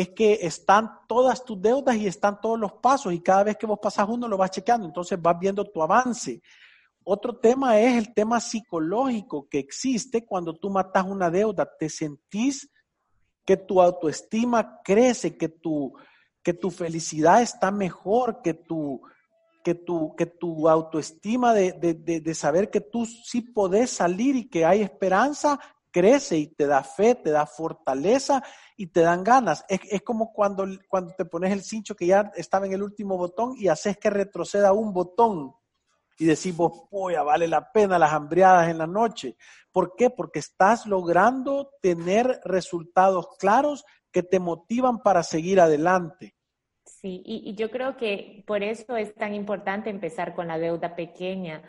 es 0.00 0.10
que 0.10 0.38
están 0.42 1.00
todas 1.08 1.44
tus 1.44 1.60
deudas 1.60 1.96
y 1.96 2.06
están 2.06 2.40
todos 2.40 2.58
los 2.58 2.72
pasos 2.74 3.12
y 3.12 3.20
cada 3.20 3.42
vez 3.42 3.56
que 3.56 3.66
vos 3.66 3.80
pasas 3.82 4.08
uno 4.08 4.28
lo 4.28 4.36
vas 4.36 4.52
chequeando, 4.52 4.86
entonces 4.86 5.20
vas 5.20 5.36
viendo 5.40 5.64
tu 5.64 5.82
avance. 5.82 6.40
Otro 7.02 7.36
tema 7.36 7.80
es 7.80 7.96
el 7.96 8.14
tema 8.14 8.38
psicológico 8.38 9.48
que 9.48 9.58
existe 9.58 10.24
cuando 10.24 10.54
tú 10.54 10.70
matas 10.70 11.04
una 11.04 11.30
deuda, 11.30 11.68
te 11.78 11.88
sentís 11.88 12.70
que 13.44 13.56
tu 13.56 13.80
autoestima 13.80 14.80
crece, 14.84 15.36
que 15.36 15.48
tu, 15.48 15.92
que 16.42 16.52
tu 16.52 16.70
felicidad 16.70 17.42
está 17.42 17.70
mejor, 17.72 18.40
que 18.42 18.54
tu, 18.54 19.00
que 19.64 19.74
tu, 19.74 20.14
que 20.14 20.26
tu 20.26 20.68
autoestima 20.68 21.54
de, 21.54 21.72
de, 21.72 22.34
saber 22.34 22.70
que 22.70 22.80
tú 22.80 23.04
sí 23.04 23.40
podés 23.40 23.90
salir 23.90 24.36
y 24.36 24.48
que 24.48 24.64
hay 24.64 24.82
esperanza, 24.82 25.58
crece 25.90 26.38
y 26.38 26.46
te 26.48 26.66
da 26.66 26.82
fe, 26.82 27.14
te 27.14 27.30
da 27.30 27.46
fortaleza 27.46 28.42
y 28.76 28.88
te 28.88 29.00
dan 29.00 29.24
ganas. 29.24 29.64
Es, 29.68 29.80
es, 29.90 30.02
como 30.02 30.32
cuando, 30.32 30.66
cuando 30.88 31.14
te 31.14 31.24
pones 31.24 31.52
el 31.52 31.62
cincho 31.62 31.94
que 31.94 32.06
ya 32.06 32.30
estaba 32.36 32.66
en 32.66 32.72
el 32.72 32.82
último 32.82 33.16
botón 33.16 33.54
y 33.56 33.68
haces 33.68 33.96
que 33.98 34.10
retroceda 34.10 34.72
un 34.72 34.92
botón 34.92 35.54
y 36.18 36.26
decís 36.26 36.56
vos, 36.56 36.88
vale 37.24 37.46
la 37.46 37.70
pena 37.70 37.98
las 37.98 38.12
hambriadas 38.12 38.68
en 38.68 38.78
la 38.78 38.86
noche. 38.86 39.36
¿Por 39.70 39.94
qué? 39.96 40.10
Porque 40.10 40.40
estás 40.40 40.86
logrando 40.86 41.70
tener 41.80 42.40
resultados 42.44 43.28
claros 43.38 43.84
que 44.10 44.22
te 44.22 44.40
motivan 44.40 45.00
para 45.02 45.22
seguir 45.22 45.60
adelante. 45.60 46.34
Sí, 46.84 47.22
y, 47.24 47.54
yo 47.54 47.70
creo 47.70 47.96
que 47.96 48.42
por 48.46 48.62
eso 48.62 48.96
es 48.96 49.14
tan 49.14 49.34
importante 49.34 49.90
empezar 49.90 50.34
con 50.34 50.48
la 50.48 50.58
deuda 50.58 50.96
pequeña, 50.96 51.62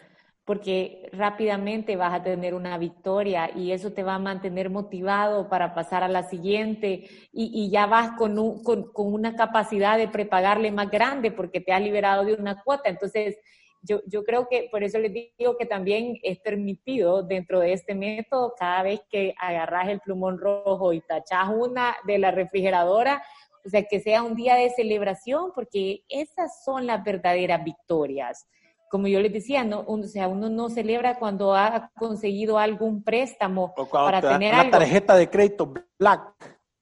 porque 0.49 1.07
rápidamente 1.11 1.95
vas 1.95 2.11
a 2.11 2.23
tener 2.23 2.55
una 2.55 2.75
victoria 2.79 3.51
y 3.55 3.71
eso 3.71 3.93
te 3.93 4.01
va 4.01 4.15
a 4.15 4.17
mantener 4.19 4.71
motivado 4.71 5.47
para 5.47 5.75
pasar 5.75 6.03
a 6.03 6.07
la 6.07 6.23
siguiente 6.23 7.07
y, 7.31 7.69
ya 7.69 7.85
vas 7.85 8.17
con, 8.17 8.63
con, 8.63 8.91
con, 8.91 9.13
una 9.13 9.35
capacidad 9.35 9.95
de 9.95 10.07
prepagarle 10.07 10.71
más 10.71 10.89
grande 10.89 11.29
porque 11.29 11.61
te 11.61 11.71
has 11.71 11.83
liberado 11.83 12.25
de 12.25 12.33
una 12.33 12.63
cuota. 12.63 12.89
Entonces, 12.89 13.37
yo, 13.83 14.01
yo 14.07 14.23
creo 14.23 14.47
que 14.49 14.69
por 14.71 14.81
eso 14.81 14.97
les 14.97 15.13
digo 15.13 15.55
que 15.55 15.67
también 15.67 16.17
es 16.23 16.39
permitido 16.39 17.21
dentro 17.21 17.59
de 17.59 17.73
este 17.73 17.93
método, 17.93 18.55
cada 18.57 18.81
vez 18.81 19.01
que 19.07 19.35
agarras 19.37 19.89
el 19.89 19.99
plumón 19.99 20.39
rojo 20.39 20.93
y 20.93 21.01
tachas 21.01 21.49
una 21.55 21.95
de 22.07 22.17
la 22.17 22.31
refrigeradora, 22.31 23.21
o 23.63 23.69
sea, 23.69 23.83
que 23.83 23.99
sea 23.99 24.23
un 24.23 24.33
día 24.33 24.55
de 24.55 24.71
celebración, 24.71 25.51
porque 25.53 26.05
esas 26.09 26.63
son 26.65 26.87
las 26.87 27.03
verdaderas 27.03 27.63
victorias. 27.63 28.47
Como 28.89 29.07
yo 29.07 29.19
les 29.19 29.31
decía, 29.31 29.63
no, 29.63 29.83
o 29.87 30.03
sea, 30.03 30.27
uno 30.27 30.49
no 30.49 30.69
celebra 30.69 31.19
cuando 31.19 31.55
ha 31.55 31.91
conseguido 31.97 32.57
algún 32.57 33.03
préstamo 33.03 33.73
para 33.91 34.21
tener 34.21 34.53
una 34.53 34.69
tarjeta 34.69 35.15
de 35.15 35.29
crédito 35.29 35.73
black. 35.97 36.33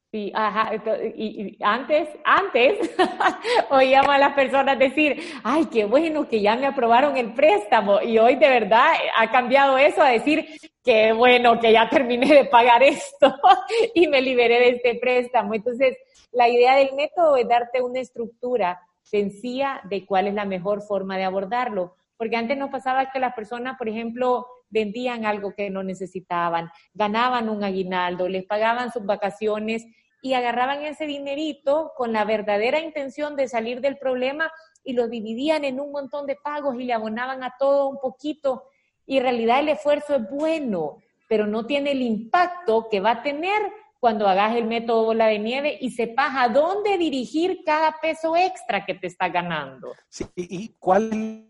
Sí, 0.09 0.31
ajá, 0.33 0.71
y, 1.15 1.57
antes, 1.61 2.07
antes 2.23 2.95
oíamos 3.69 4.09
a 4.09 4.17
las 4.17 4.33
personas 4.35 4.79
decir, 4.79 5.21
ay, 5.43 5.65
qué 5.65 5.83
bueno 5.83 6.29
que 6.29 6.41
ya 6.41 6.55
me 6.55 6.65
aprobaron 6.65 7.17
el 7.17 7.33
préstamo 7.33 8.01
y 8.01 8.17
hoy 8.17 8.35
de 8.35 8.47
verdad 8.47 8.93
ha 9.17 9.29
cambiado 9.29 9.77
eso 9.77 10.01
a 10.01 10.11
decir, 10.11 10.47
qué 10.81 11.11
bueno 11.11 11.59
que 11.59 11.73
ya 11.73 11.89
terminé 11.89 12.33
de 12.33 12.45
pagar 12.45 12.83
esto 12.83 13.35
y 13.93 14.07
me 14.07 14.21
liberé 14.21 14.59
de 14.59 14.69
este 14.69 14.95
préstamo. 14.95 15.53
Entonces, 15.53 15.97
la 16.31 16.47
idea 16.47 16.77
del 16.77 16.95
método 16.95 17.35
es 17.35 17.45
darte 17.45 17.81
una 17.81 17.99
estructura 17.99 18.79
sencilla 19.03 19.81
de 19.89 20.05
cuál 20.05 20.27
es 20.27 20.33
la 20.33 20.45
mejor 20.45 20.81
forma 20.83 21.17
de 21.17 21.25
abordarlo, 21.25 21.96
porque 22.17 22.35
antes 22.35 22.57
nos 22.57 22.69
pasaba 22.69 23.11
que 23.11 23.19
las 23.19 23.33
personas, 23.33 23.77
por 23.77 23.87
ejemplo, 23.87 24.47
vendían 24.69 25.25
algo 25.25 25.53
que 25.53 25.69
no 25.69 25.83
necesitaban, 25.83 26.69
ganaban 26.93 27.49
un 27.49 27.63
aguinaldo, 27.63 28.27
les 28.27 28.45
pagaban 28.45 28.91
sus 28.91 29.05
vacaciones 29.05 29.85
y 30.21 30.33
agarraban 30.33 30.83
ese 30.83 31.05
dinerito 31.05 31.91
con 31.95 32.11
la 32.11 32.25
verdadera 32.25 32.79
intención 32.79 33.35
de 33.35 33.47
salir 33.47 33.81
del 33.81 33.97
problema 33.97 34.51
y 34.83 34.93
lo 34.93 35.07
dividían 35.07 35.63
en 35.63 35.79
un 35.79 35.91
montón 35.91 36.25
de 36.25 36.35
pagos 36.35 36.75
y 36.79 36.83
le 36.85 36.93
abonaban 36.93 37.43
a 37.43 37.53
todo 37.59 37.87
un 37.87 37.99
poquito. 37.99 38.63
Y 39.05 39.17
en 39.17 39.23
realidad 39.23 39.59
el 39.59 39.69
esfuerzo 39.69 40.15
es 40.15 40.29
bueno, 40.29 40.97
pero 41.29 41.45
no 41.45 41.65
tiene 41.65 41.91
el 41.91 42.01
impacto 42.01 42.87
que 42.89 42.99
va 42.99 43.11
a 43.11 43.23
tener 43.23 43.61
cuando 43.99 44.27
hagas 44.27 44.55
el 44.55 44.65
método 44.65 45.05
bola 45.05 45.27
de 45.27 45.39
nieve 45.39 45.77
y 45.79 45.91
sepas 45.91 46.31
a 46.35 46.49
dónde 46.49 46.97
dirigir 46.97 47.63
cada 47.65 47.95
peso 48.01 48.35
extra 48.35 48.85
que 48.85 48.93
te 48.93 49.07
está 49.07 49.29
ganando. 49.29 49.93
Sí, 50.09 50.25
¿y 50.35 50.69
cuál 50.79 51.46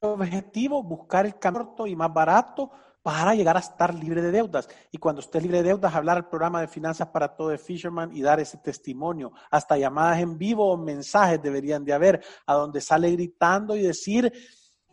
objetivo? 0.00 0.82
Buscar 0.82 1.26
el 1.26 1.36
corto 1.36 1.86
y 1.86 1.94
más 1.94 2.12
barato 2.12 2.70
para 3.02 3.34
llegar 3.34 3.56
a 3.56 3.60
estar 3.60 3.94
libre 3.94 4.20
de 4.20 4.30
deudas. 4.30 4.68
Y 4.90 4.98
cuando 4.98 5.20
estés 5.20 5.42
libre 5.42 5.58
de 5.58 5.68
deudas, 5.68 5.94
hablar 5.94 6.18
al 6.18 6.28
programa 6.28 6.60
de 6.60 6.68
Finanzas 6.68 7.08
para 7.08 7.34
Todo 7.34 7.48
de 7.48 7.58
Fisherman 7.58 8.14
y 8.14 8.22
dar 8.22 8.40
ese 8.40 8.58
testimonio. 8.58 9.32
Hasta 9.50 9.78
llamadas 9.78 10.20
en 10.20 10.36
vivo 10.36 10.70
o 10.70 10.76
mensajes 10.76 11.42
deberían 11.42 11.84
de 11.84 11.92
haber, 11.92 12.22
a 12.46 12.54
donde 12.54 12.80
sale 12.80 13.10
gritando 13.12 13.74
y 13.76 13.82
decir, 13.82 14.32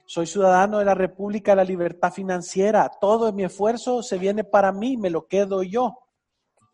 soy 0.06 0.26
ciudadano 0.26 0.80
de 0.80 0.86
la 0.86 0.96
República 0.96 1.52
de 1.52 1.58
la 1.58 1.64
Libertad 1.66 2.14
Financiera, 2.14 2.90
todo 3.02 3.34
mi 3.34 3.44
esfuerzo 3.44 4.02
se 4.02 4.18
viene 4.18 4.46
para 4.46 4.72
mí, 4.72 4.96
me 4.96 5.10
lo 5.10 5.28
quedo 5.28 5.64
yo. 5.64 5.98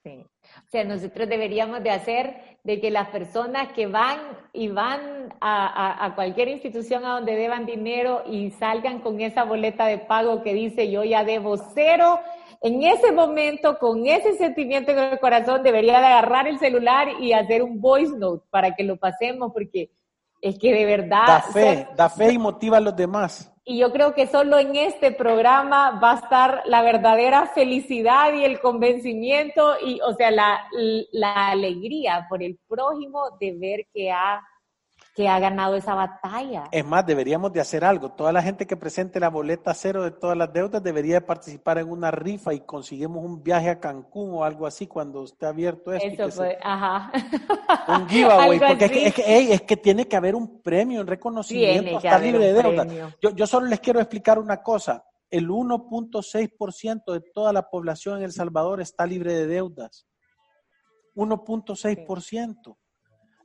Sí. 0.03 0.23
O 0.67 0.69
sea, 0.69 0.83
nosotros 0.83 1.29
deberíamos 1.29 1.83
de 1.83 1.91
hacer 1.91 2.57
de 2.63 2.79
que 2.79 2.91
las 2.91 3.09
personas 3.09 3.73
que 3.73 3.87
van 3.87 4.19
y 4.53 4.69
van 4.69 5.33
a, 5.41 6.13
cualquier 6.15 6.47
institución 6.47 7.05
a 7.05 7.15
donde 7.15 7.35
deban 7.35 7.65
dinero 7.65 8.23
y 8.25 8.51
salgan 8.51 8.99
con 8.99 9.19
esa 9.19 9.43
boleta 9.43 9.85
de 9.85 9.97
pago 9.97 10.43
que 10.43 10.53
dice 10.53 10.89
yo 10.89 11.03
ya 11.03 11.23
debo 11.23 11.57
cero, 11.57 12.19
en 12.61 12.81
ese 12.81 13.11
momento, 13.11 13.77
con 13.77 14.07
ese 14.07 14.37
sentimiento 14.37 14.91
en 14.91 14.99
el 14.99 15.19
corazón, 15.19 15.63
debería 15.63 15.99
de 15.99 16.05
agarrar 16.05 16.47
el 16.47 16.59
celular 16.59 17.09
y 17.19 17.33
hacer 17.33 17.61
un 17.61 17.81
voice 17.81 18.15
note 18.17 18.45
para 18.49 18.73
que 18.73 18.83
lo 18.85 18.95
pasemos, 18.95 19.51
porque 19.51 19.91
es 20.39 20.57
que 20.57 20.73
de 20.73 20.85
verdad... 20.85 21.25
Da 21.27 21.41
fe, 21.41 21.87
da 21.93 22.09
fe 22.09 22.31
y 22.31 22.37
motiva 22.37 22.77
a 22.77 22.79
los 22.79 22.95
demás. 22.95 23.52
Y 23.65 23.79
yo 23.79 23.93
creo 23.93 24.13
que 24.13 24.27
solo 24.27 24.57
en 24.59 24.75
este 24.75 25.13
programa 25.13 25.99
va 26.01 26.11
a 26.11 26.15
estar 26.15 26.63
la 26.65 26.81
verdadera 26.81 27.47
felicidad 27.47 28.33
y 28.33 28.43
el 28.43 28.59
convencimiento 28.59 29.75
y, 29.81 30.01
o 30.01 30.13
sea, 30.15 30.31
la, 30.31 30.67
la 31.11 31.47
alegría 31.47 32.25
por 32.27 32.43
el 32.43 32.59
prójimo 32.67 33.37
de 33.39 33.53
ver 33.57 33.87
que 33.93 34.11
ha 34.11 34.41
que 35.13 35.27
ha 35.27 35.39
ganado 35.39 35.75
esa 35.75 35.93
batalla. 35.93 36.63
Es 36.71 36.83
más, 36.83 37.05
deberíamos 37.05 37.53
de 37.53 37.61
hacer 37.61 37.85
algo. 37.85 38.11
Toda 38.11 38.31
la 38.31 38.41
gente 38.41 38.65
que 38.65 38.75
presente 38.75 39.19
la 39.19 39.29
boleta 39.29 39.73
cero 39.73 40.03
de 40.03 40.11
todas 40.11 40.35
las 40.35 40.51
deudas 40.51 40.81
debería 40.81 41.23
participar 41.25 41.77
en 41.77 41.89
una 41.89 42.09
rifa 42.09 42.53
y 42.53 42.61
conseguimos 42.61 43.23
un 43.23 43.43
viaje 43.43 43.69
a 43.69 43.79
Cancún 43.79 44.31
o 44.33 44.43
algo 44.43 44.65
así 44.65 44.87
cuando 44.87 45.23
esté 45.23 45.45
abierto 45.45 45.93
esto. 45.93 46.25
Eso 46.25 46.37
fue, 46.37 46.57
ajá. 46.61 47.11
Un 47.87 48.09
giveaway, 48.09 48.59
porque 48.67 48.85
es 48.85 49.13
que, 49.13 49.53
es 49.53 49.61
que, 49.61 49.77
tiene 49.77 50.07
que 50.07 50.15
haber 50.15 50.33
un 50.33 50.61
premio, 50.61 51.01
un 51.01 51.07
reconocimiento, 51.07 51.97
estar 51.97 52.21
libre 52.21 52.51
de 52.51 52.63
deudas. 52.63 52.87
Yo, 53.21 53.29
yo 53.31 53.45
solo 53.45 53.67
les 53.67 53.79
quiero 53.79 53.99
explicar 53.99 54.39
una 54.39 54.63
cosa. 54.63 55.05
El 55.29 55.49
1.6% 55.49 57.11
de 57.11 57.21
toda 57.33 57.53
la 57.53 57.69
población 57.69 58.17
en 58.17 58.23
El 58.23 58.31
Salvador 58.31 58.81
está 58.81 59.05
libre 59.05 59.33
de 59.33 59.47
deudas. 59.47 60.07
1.6%. 61.15 62.77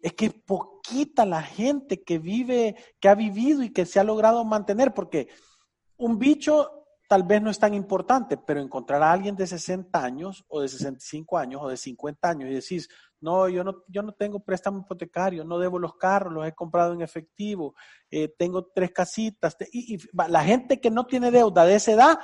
es 0.03 0.13
que 0.15 0.31
poquita 0.31 1.25
la 1.27 1.43
gente 1.43 2.03
que 2.03 2.19
vive, 2.19 2.77
que 3.01 3.09
ha 3.09 3.15
vivido 3.15 3.63
y 3.63 3.73
que 3.73 3.87
se 3.87 4.01
ha 4.01 4.05
logrado 4.05 4.45
mantener, 4.45 4.95
porque 4.95 5.29
un 5.97 6.19
bicho 6.19 6.79
tal 7.09 7.23
vez 7.23 7.41
no 7.41 7.51
es 7.51 7.59
tan 7.59 7.73
importante, 7.73 8.37
pero 8.37 8.61
encontrar 8.61 9.03
a 9.03 9.11
alguien 9.11 9.35
de 9.35 9.47
60 9.47 10.05
años 10.05 10.45
o 10.49 10.61
de 10.61 10.69
65 10.69 11.39
años 11.39 11.63
o 11.65 11.69
de 11.69 11.77
50 11.77 12.29
años 12.29 12.51
y 12.51 12.55
decís, 12.55 12.89
no, 13.21 13.49
yo 13.49 13.65
no, 13.65 13.83
yo 13.89 14.03
no 14.03 14.13
tengo 14.13 14.41
préstamo 14.41 14.81
hipotecario, 14.81 15.45
no 15.45 15.59
debo 15.59 15.79
los 15.79 15.97
carros, 15.97 16.33
los 16.33 16.47
he 16.47 16.53
comprado 16.53 16.93
en 16.93 17.01
efectivo, 17.01 17.75
eh, 18.11 18.29
tengo 18.39 18.67
tres 18.67 18.93
casitas. 18.93 19.57
Y, 19.73 19.95
y, 19.95 19.99
la 20.29 20.45
gente 20.45 20.81
que 20.81 20.91
no 20.91 21.07
tiene 21.07 21.31
deuda 21.31 21.65
de 21.65 21.77
esa 21.77 21.93
edad, 21.93 22.19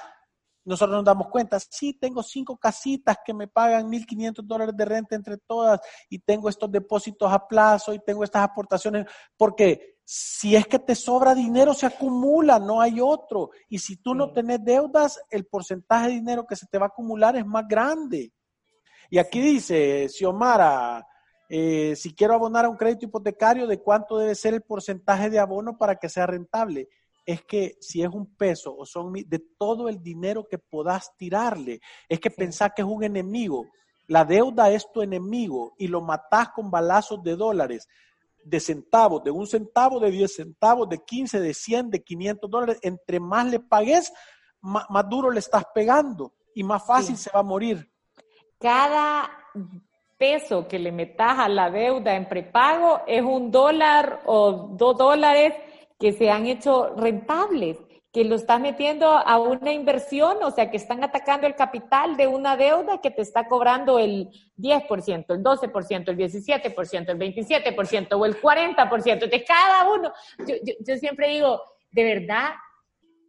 nosotros 0.65 0.97
nos 0.97 1.05
damos 1.05 1.29
cuenta, 1.29 1.59
sí, 1.61 1.95
tengo 1.95 2.23
cinco 2.23 2.57
casitas 2.57 3.19
que 3.25 3.35
me 3.35 3.49
pagan 3.49 3.91
1.500 3.91 4.43
dólares 4.45 4.77
de 4.77 4.85
renta 4.85 5.15
entre 5.15 5.37
todas 5.37 5.81
y 6.09 6.19
tengo 6.19 6.49
estos 6.49 6.71
depósitos 6.71 7.31
a 7.33 7.47
plazo 7.47 7.93
y 7.93 7.99
tengo 7.99 8.25
estas 8.25 8.45
aportaciones, 8.45 9.07
porque 9.37 9.99
si 10.05 10.55
es 10.55 10.67
que 10.67 10.79
te 10.79 10.95
sobra 10.95 11.35
dinero, 11.35 11.73
se 11.73 11.87
acumula, 11.87 12.59
no 12.59 12.81
hay 12.81 13.01
otro. 13.01 13.51
Y 13.69 13.79
si 13.79 13.97
tú 13.97 14.15
no 14.15 14.33
tenés 14.33 14.63
deudas, 14.63 15.19
el 15.31 15.47
porcentaje 15.47 16.09
de 16.09 16.15
dinero 16.15 16.47
que 16.47 16.57
se 16.57 16.67
te 16.67 16.79
va 16.79 16.87
a 16.87 16.89
acumular 16.89 17.37
es 17.37 17.47
más 17.47 17.67
grande. 17.67 18.33
Y 19.09 19.19
aquí 19.19 19.41
dice, 19.41 20.09
Xiomara, 20.09 21.07
eh, 21.49 21.95
si 21.97 22.15
quiero 22.15 22.35
abonar 22.35 22.65
a 22.65 22.69
un 22.69 22.77
crédito 22.77 23.07
hipotecario, 23.07 23.67
¿de 23.67 23.81
cuánto 23.81 24.19
debe 24.19 24.35
ser 24.35 24.55
el 24.55 24.63
porcentaje 24.63 25.31
de 25.31 25.39
abono 25.39 25.79
para 25.79 25.97
que 25.97 26.09
sea 26.09 26.27
rentable? 26.27 26.89
Es 27.25 27.43
que 27.43 27.77
si 27.81 28.03
es 28.03 28.09
un 28.09 28.37
peso 28.37 28.77
o 28.77 28.85
son 28.85 29.13
de 29.13 29.43
todo 29.59 29.89
el 29.89 30.03
dinero 30.03 30.47
que 30.49 30.59
puedas 30.59 31.17
tirarle, 31.17 31.81
es 32.09 32.21
que 32.21 32.31
pensar 32.31 32.75
que 32.75 32.83
es 32.83 32.89
un 32.89 33.03
enemigo. 33.05 33.67
La 34.07 34.25
deuda 34.25 34.71
es 34.71 34.91
tu 34.93 35.01
enemigo 35.01 35.75
y 35.79 35.89
lo 35.89 36.01
matás 36.01 36.51
con 36.51 36.71
balazos 36.71 37.23
de 37.23 37.37
dólares, 37.37 37.89
de 38.45 38.61
centavos, 38.61 39.25
de 39.25 39.31
un 39.31 39.47
centavo, 39.47 39.99
de 39.99 40.11
10 40.11 40.35
centavos, 40.35 40.89
de 40.89 40.99
15, 40.99 41.41
de 41.41 41.55
100, 41.55 41.91
de 41.91 42.03
500 42.03 42.51
dólares. 42.51 42.79
Entre 42.83 43.19
más 43.19 43.47
le 43.47 43.61
pagues, 43.61 44.13
más, 44.61 44.87
duro 45.09 45.31
le 45.31 45.39
estás 45.39 45.65
pegando 45.75 46.35
y 46.55 46.63
más 46.63 46.87
fácil 46.87 47.17
se 47.17 47.31
va 47.31 47.41
a 47.41 47.45
morir 47.45 47.91
cada 48.65 49.31
peso 50.17 50.67
que 50.67 50.79
le 50.79 50.91
metas 50.91 51.39
a 51.39 51.51
la 51.51 51.71
deuda 51.71 52.15
en 52.15 52.27
prepago 52.27 53.03
es 53.07 53.23
un 53.23 53.51
dólar 53.51 54.23
o 54.25 54.71
dos 54.73 54.97
dólares 54.97 55.53
que 56.05 56.13
se 56.13 56.31
han 56.31 56.45
hecho 56.45 56.95
rentables, 56.99 57.79
que 58.13 58.25
lo 58.25 58.35
estás 58.35 58.61
metiendo 58.61 59.09
a 59.09 59.39
una 59.39 59.73
inversión, 59.73 60.37
o 60.43 60.51
sea, 60.51 60.71
que 60.71 60.77
están 60.77 61.03
atacando 61.03 61.47
el 61.47 61.55
capital 61.55 62.19
de 62.19 62.27
una 62.27 62.59
deuda 62.59 63.01
que 63.01 63.11
te 63.11 63.23
está 63.23 63.49
cobrando 63.49 63.99
el 63.99 64.29
10%, 64.59 65.25
el 65.31 65.43
12%, 65.43 66.09
el 66.11 66.19
17%, 66.19 67.09
el 67.09 67.19
27% 67.19 68.09
o 68.19 68.27
el 68.27 68.39
40%. 68.39 69.31
De 69.31 69.45
cada 69.45 69.91
uno, 69.95 70.13
yo, 70.47 70.57
yo 70.87 70.97
siempre 70.97 71.31
digo, 71.31 71.63
de 71.91 72.05
verdad, 72.05 72.51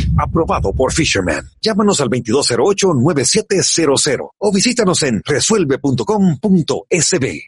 Aprobado 0.17 0.73
por 0.73 0.91
Fisherman. 0.93 1.47
Llámanos 1.61 2.01
al 2.01 2.09
2208-9700 2.09 4.31
o 4.37 4.51
visítanos 4.51 5.03
en 5.03 5.21
resuelve.com.sb. 5.25 7.41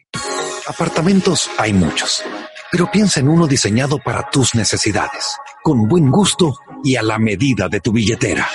Apartamentos 0.67 1.49
hay 1.57 1.73
muchos, 1.73 2.23
pero 2.71 2.89
piensa 2.91 3.19
en 3.19 3.27
uno 3.27 3.47
diseñado 3.47 3.99
para 3.99 4.29
tus 4.29 4.55
necesidades, 4.55 5.35
con 5.61 5.89
buen 5.89 6.09
gusto 6.09 6.55
y 6.83 6.95
a 6.95 7.03
la 7.03 7.19
medida 7.19 7.67
de 7.67 7.81
tu 7.81 7.91
billetera. 7.91 8.47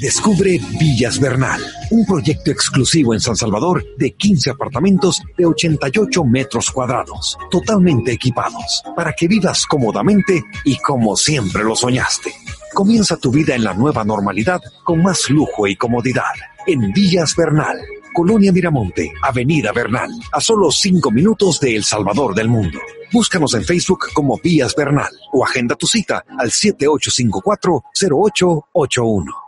Descubre 0.00 0.60
Villas 0.78 1.18
Bernal, 1.18 1.60
un 1.90 2.06
proyecto 2.06 2.52
exclusivo 2.52 3.14
en 3.14 3.20
San 3.20 3.34
Salvador 3.34 3.84
de 3.96 4.12
15 4.12 4.50
apartamentos 4.50 5.20
de 5.36 5.44
88 5.44 6.24
metros 6.24 6.70
cuadrados, 6.70 7.36
totalmente 7.50 8.12
equipados, 8.12 8.84
para 8.94 9.12
que 9.12 9.26
vivas 9.26 9.66
cómodamente 9.66 10.44
y 10.64 10.78
como 10.78 11.16
siempre 11.16 11.64
lo 11.64 11.74
soñaste. 11.74 12.32
Comienza 12.74 13.16
tu 13.16 13.30
vida 13.30 13.54
en 13.54 13.64
la 13.64 13.74
nueva 13.74 14.04
normalidad 14.04 14.60
con 14.84 15.02
más 15.02 15.30
lujo 15.30 15.66
y 15.66 15.76
comodidad 15.76 16.32
en 16.66 16.92
Villas 16.92 17.34
Bernal 17.36 17.78
Colonia 18.18 18.52
Miramonte, 18.52 19.12
Avenida 19.22 19.70
Bernal, 19.70 20.10
a 20.32 20.40
solo 20.40 20.72
cinco 20.72 21.12
minutos 21.12 21.60
de 21.60 21.76
El 21.76 21.84
Salvador 21.84 22.34
del 22.34 22.48
Mundo. 22.48 22.80
Búscanos 23.12 23.54
en 23.54 23.62
Facebook 23.62 24.06
como 24.12 24.40
Vías 24.42 24.74
Bernal 24.74 25.12
o 25.32 25.44
agenda 25.44 25.76
tu 25.76 25.86
cita 25.86 26.24
al 26.36 26.50
7854-0881. 26.50 29.47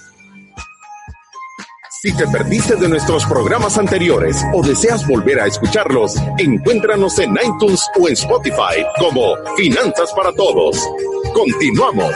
Si 2.03 2.11
te 2.17 2.27
perdiste 2.29 2.77
de 2.77 2.89
nuestros 2.89 3.27
programas 3.27 3.77
anteriores 3.77 4.43
o 4.55 4.65
deseas 4.65 5.07
volver 5.07 5.39
a 5.39 5.45
escucharlos, 5.45 6.15
encuéntranos 6.39 7.19
en 7.19 7.33
iTunes 7.33 7.87
o 7.99 8.07
en 8.07 8.13
Spotify 8.13 8.83
como 8.97 9.35
Finanzas 9.55 10.11
para 10.11 10.33
Todos. 10.33 10.83
Continuamos. 11.31 12.15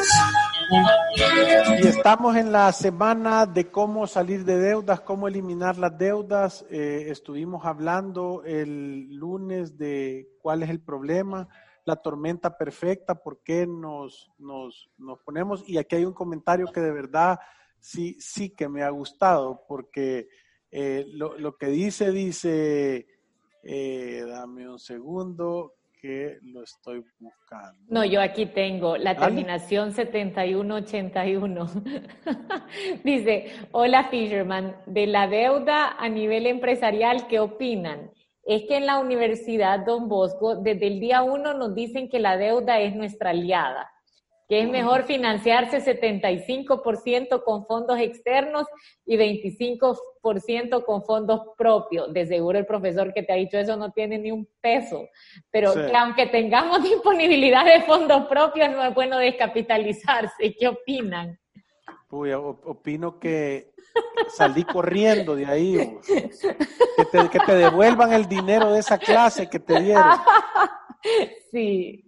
Y 1.84 1.86
estamos 1.86 2.36
en 2.36 2.52
la 2.52 2.72
semana 2.72 3.46
de 3.46 3.70
cómo 3.70 4.08
salir 4.08 4.44
de 4.44 4.58
deudas, 4.58 5.02
cómo 5.02 5.28
eliminar 5.28 5.78
las 5.78 5.96
deudas. 5.96 6.66
Eh, 6.72 7.06
estuvimos 7.10 7.64
hablando 7.64 8.42
el 8.44 9.14
lunes 9.14 9.78
de 9.78 10.32
cuál 10.42 10.64
es 10.64 10.72
el 10.72 10.80
problema, 10.80 11.48
la 11.84 11.98
tormenta 11.98 12.58
perfecta, 12.58 13.14
por 13.14 13.44
qué 13.44 13.68
nos, 13.68 14.32
nos, 14.40 14.90
nos 14.98 15.20
ponemos. 15.20 15.64
Y 15.70 15.78
aquí 15.78 15.98
hay 15.98 16.06
un 16.06 16.14
comentario 16.14 16.72
que 16.74 16.82
de 16.82 16.92
verdad 16.92 17.40
sí, 17.86 18.18
sí 18.20 18.50
que 18.50 18.68
me 18.68 18.82
ha 18.82 18.90
gustado, 18.90 19.64
porque 19.68 20.28
eh, 20.72 21.06
lo, 21.12 21.38
lo, 21.38 21.56
que 21.56 21.68
dice, 21.68 22.12
dice, 22.12 23.06
eh, 23.64 24.24
dame 24.28 24.68
un 24.68 24.80
segundo, 24.80 25.74
que 26.02 26.40
lo 26.42 26.64
estoy 26.64 27.04
buscando. 27.20 27.80
No, 27.88 28.04
yo 28.04 28.22
aquí 28.22 28.48
tengo 28.48 28.98
la 28.98 29.16
terminación 29.16 29.92
7181. 29.94 31.68
dice, 33.04 33.52
hola 33.72 34.06
Fisherman, 34.06 34.76
de 34.88 35.08
la 35.08 35.28
deuda 35.28 35.96
a 35.98 36.10
nivel 36.10 36.48
empresarial, 36.48 37.28
¿qué 37.28 37.40
opinan? 37.40 38.12
Es 38.46 38.64
que 38.64 38.78
en 38.78 38.88
la 38.88 39.00
Universidad 39.00 39.86
Don 39.86 40.10
Bosco, 40.10 40.56
desde 40.56 40.88
el 40.88 41.00
día 41.00 41.24
uno 41.24 41.54
nos 41.54 41.74
dicen 41.76 42.10
que 42.10 42.20
la 42.20 42.38
deuda 42.38 42.80
es 42.80 42.96
nuestra 42.96 43.30
aliada 43.32 43.92
que 44.48 44.62
es 44.62 44.70
mejor 44.70 45.04
financiarse 45.04 45.80
75% 45.80 47.44
con 47.44 47.66
fondos 47.66 48.00
externos 48.00 48.68
y 49.06 49.18
25% 49.18 50.86
con 50.86 51.04
fondos 51.04 51.42
propios. 51.58 52.14
De 52.14 52.28
seguro 52.28 52.60
el 52.60 52.66
profesor 52.66 53.14
que 53.14 53.24
te 53.24 53.34
ha 53.34 53.38
dicho 53.38 53.58
eso 53.58 53.76
no 53.76 53.92
tiene 53.92 54.20
ni 54.20 54.32
un 54.32 54.48
peso, 54.62 55.08
pero 55.50 55.74
que 55.74 55.96
aunque 55.96 56.28
tengamos 56.28 56.84
disponibilidad 56.84 57.66
de 57.66 57.82
fondos 57.84 58.28
propios, 58.28 58.70
no 58.70 58.84
es 58.84 58.94
bueno 58.94 59.18
descapitalizarse. 59.18 60.56
¿Qué 60.58 60.68
opinan? 60.68 61.40
Uy, 62.10 62.32
opino 62.32 63.20
que 63.20 63.74
salí 64.28 64.64
corriendo 64.64 65.36
de 65.36 65.46
ahí. 65.46 65.98
Que 66.06 67.06
te, 67.06 67.30
que 67.30 67.40
te 67.40 67.56
devuelvan 67.56 68.14
el 68.14 68.28
dinero 68.28 68.72
de 68.72 68.80
esa 68.80 68.98
clase 68.98 69.50
que 69.50 69.60
te 69.60 69.82
dieron. 69.82 70.04
Sí, 71.52 72.05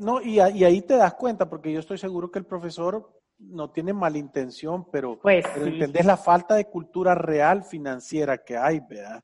no, 0.00 0.20
y, 0.22 0.40
ahí 0.40 0.82
te 0.82 0.96
das 0.96 1.14
cuenta, 1.14 1.48
porque 1.48 1.72
yo 1.72 1.80
estoy 1.80 1.98
seguro 1.98 2.30
que 2.30 2.38
el 2.38 2.46
profesor 2.46 3.12
no 3.38 3.70
tiene 3.70 3.92
mala 3.92 4.18
intención, 4.18 4.88
pero, 4.90 5.18
pues 5.20 5.44
entendés 5.56 6.06
la 6.06 6.16
falta 6.16 6.54
de 6.54 6.66
cultura 6.66 7.14
real 7.14 7.64
financiera 7.64 8.38
que 8.38 8.56
hay, 8.56 8.80
¿verdad? 8.80 9.22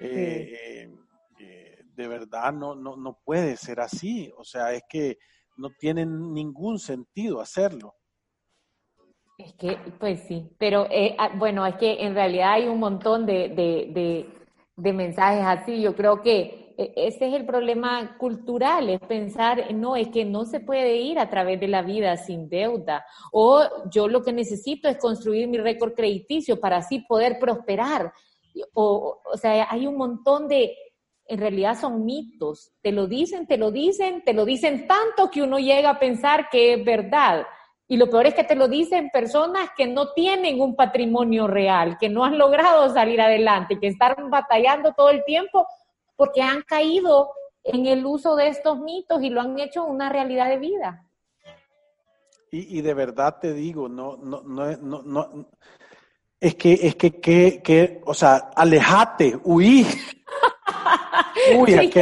Eh, 0.00 0.90
eh, 1.38 1.78
de 1.94 2.08
verdad 2.08 2.52
no, 2.52 2.74
no, 2.74 2.96
no 2.96 3.18
puede 3.24 3.56
ser 3.56 3.80
así, 3.80 4.32
o 4.36 4.44
sea, 4.44 4.72
es 4.72 4.82
que 4.88 5.18
no 5.56 5.70
tiene 5.70 6.04
ningún 6.04 6.78
sentido 6.78 7.40
hacerlo. 7.40 7.94
Es 9.38 9.52
que, 9.54 9.78
pues 9.98 10.20
sí, 10.26 10.50
pero 10.58 10.86
eh, 10.90 11.14
ah, 11.18 11.30
bueno, 11.36 11.64
es 11.66 11.76
que 11.76 12.04
en 12.04 12.14
realidad 12.14 12.54
hay 12.54 12.66
un 12.66 12.80
montón 12.80 13.26
de, 13.26 14.26
de 14.76 14.92
mensajes 14.92 15.44
así. 15.44 15.80
Yo 15.80 15.94
creo 15.94 16.22
que 16.22 16.65
ese 16.76 17.28
es 17.28 17.34
el 17.34 17.46
problema 17.46 18.16
cultural, 18.18 18.88
es 18.90 19.00
pensar, 19.00 19.72
no, 19.74 19.96
es 19.96 20.08
que 20.08 20.24
no 20.24 20.44
se 20.44 20.60
puede 20.60 20.96
ir 20.96 21.18
a 21.18 21.30
través 21.30 21.58
de 21.58 21.68
la 21.68 21.82
vida 21.82 22.16
sin 22.16 22.48
deuda. 22.48 23.04
O 23.32 23.62
yo 23.90 24.08
lo 24.08 24.22
que 24.22 24.32
necesito 24.32 24.88
es 24.88 24.98
construir 24.98 25.48
mi 25.48 25.58
récord 25.58 25.94
crediticio 25.94 26.60
para 26.60 26.78
así 26.78 27.00
poder 27.00 27.38
prosperar. 27.38 28.12
O, 28.74 29.20
o 29.24 29.36
sea, 29.36 29.66
hay 29.70 29.86
un 29.86 29.96
montón 29.96 30.48
de, 30.48 30.76
en 31.26 31.38
realidad 31.38 31.78
son 31.78 32.04
mitos. 32.04 32.72
Te 32.82 32.92
lo 32.92 33.06
dicen, 33.06 33.46
te 33.46 33.56
lo 33.56 33.70
dicen, 33.70 34.22
te 34.22 34.34
lo 34.34 34.44
dicen 34.44 34.86
tanto 34.86 35.30
que 35.30 35.42
uno 35.42 35.58
llega 35.58 35.90
a 35.90 35.98
pensar 35.98 36.48
que 36.50 36.74
es 36.74 36.84
verdad. 36.84 37.46
Y 37.88 37.96
lo 37.96 38.10
peor 38.10 38.26
es 38.26 38.34
que 38.34 38.44
te 38.44 38.56
lo 38.56 38.68
dicen 38.68 39.10
personas 39.10 39.70
que 39.76 39.86
no 39.86 40.12
tienen 40.12 40.60
un 40.60 40.74
patrimonio 40.74 41.46
real, 41.46 41.96
que 41.98 42.08
no 42.08 42.24
han 42.24 42.36
logrado 42.36 42.92
salir 42.92 43.20
adelante, 43.20 43.78
que 43.78 43.86
están 43.86 44.28
batallando 44.28 44.92
todo 44.92 45.10
el 45.10 45.24
tiempo 45.24 45.66
porque 46.16 46.42
han 46.42 46.62
caído 46.62 47.30
en 47.62 47.86
el 47.86 48.04
uso 48.06 48.36
de 48.36 48.48
estos 48.48 48.78
mitos 48.78 49.22
y 49.22 49.30
lo 49.30 49.40
han 49.40 49.58
hecho 49.58 49.84
una 49.84 50.08
realidad 50.08 50.48
de 50.48 50.58
vida. 50.58 51.02
Y, 52.50 52.80
de 52.80 52.94
verdad 52.94 53.38
te 53.38 53.52
digo, 53.52 53.88
no, 53.88 54.16
no, 54.16 54.40
no, 54.42 54.76
no, 54.76 55.02
no 55.02 55.48
es 56.40 56.54
que, 56.54 56.72
es 56.74 56.94
que, 56.96 57.20
que, 57.20 57.60
que, 57.62 58.00
o 58.06 58.14
sea, 58.14 58.50
alejate, 58.54 59.38
huí. 59.44 59.86
Uy, 61.58 61.72
sí, 61.72 61.92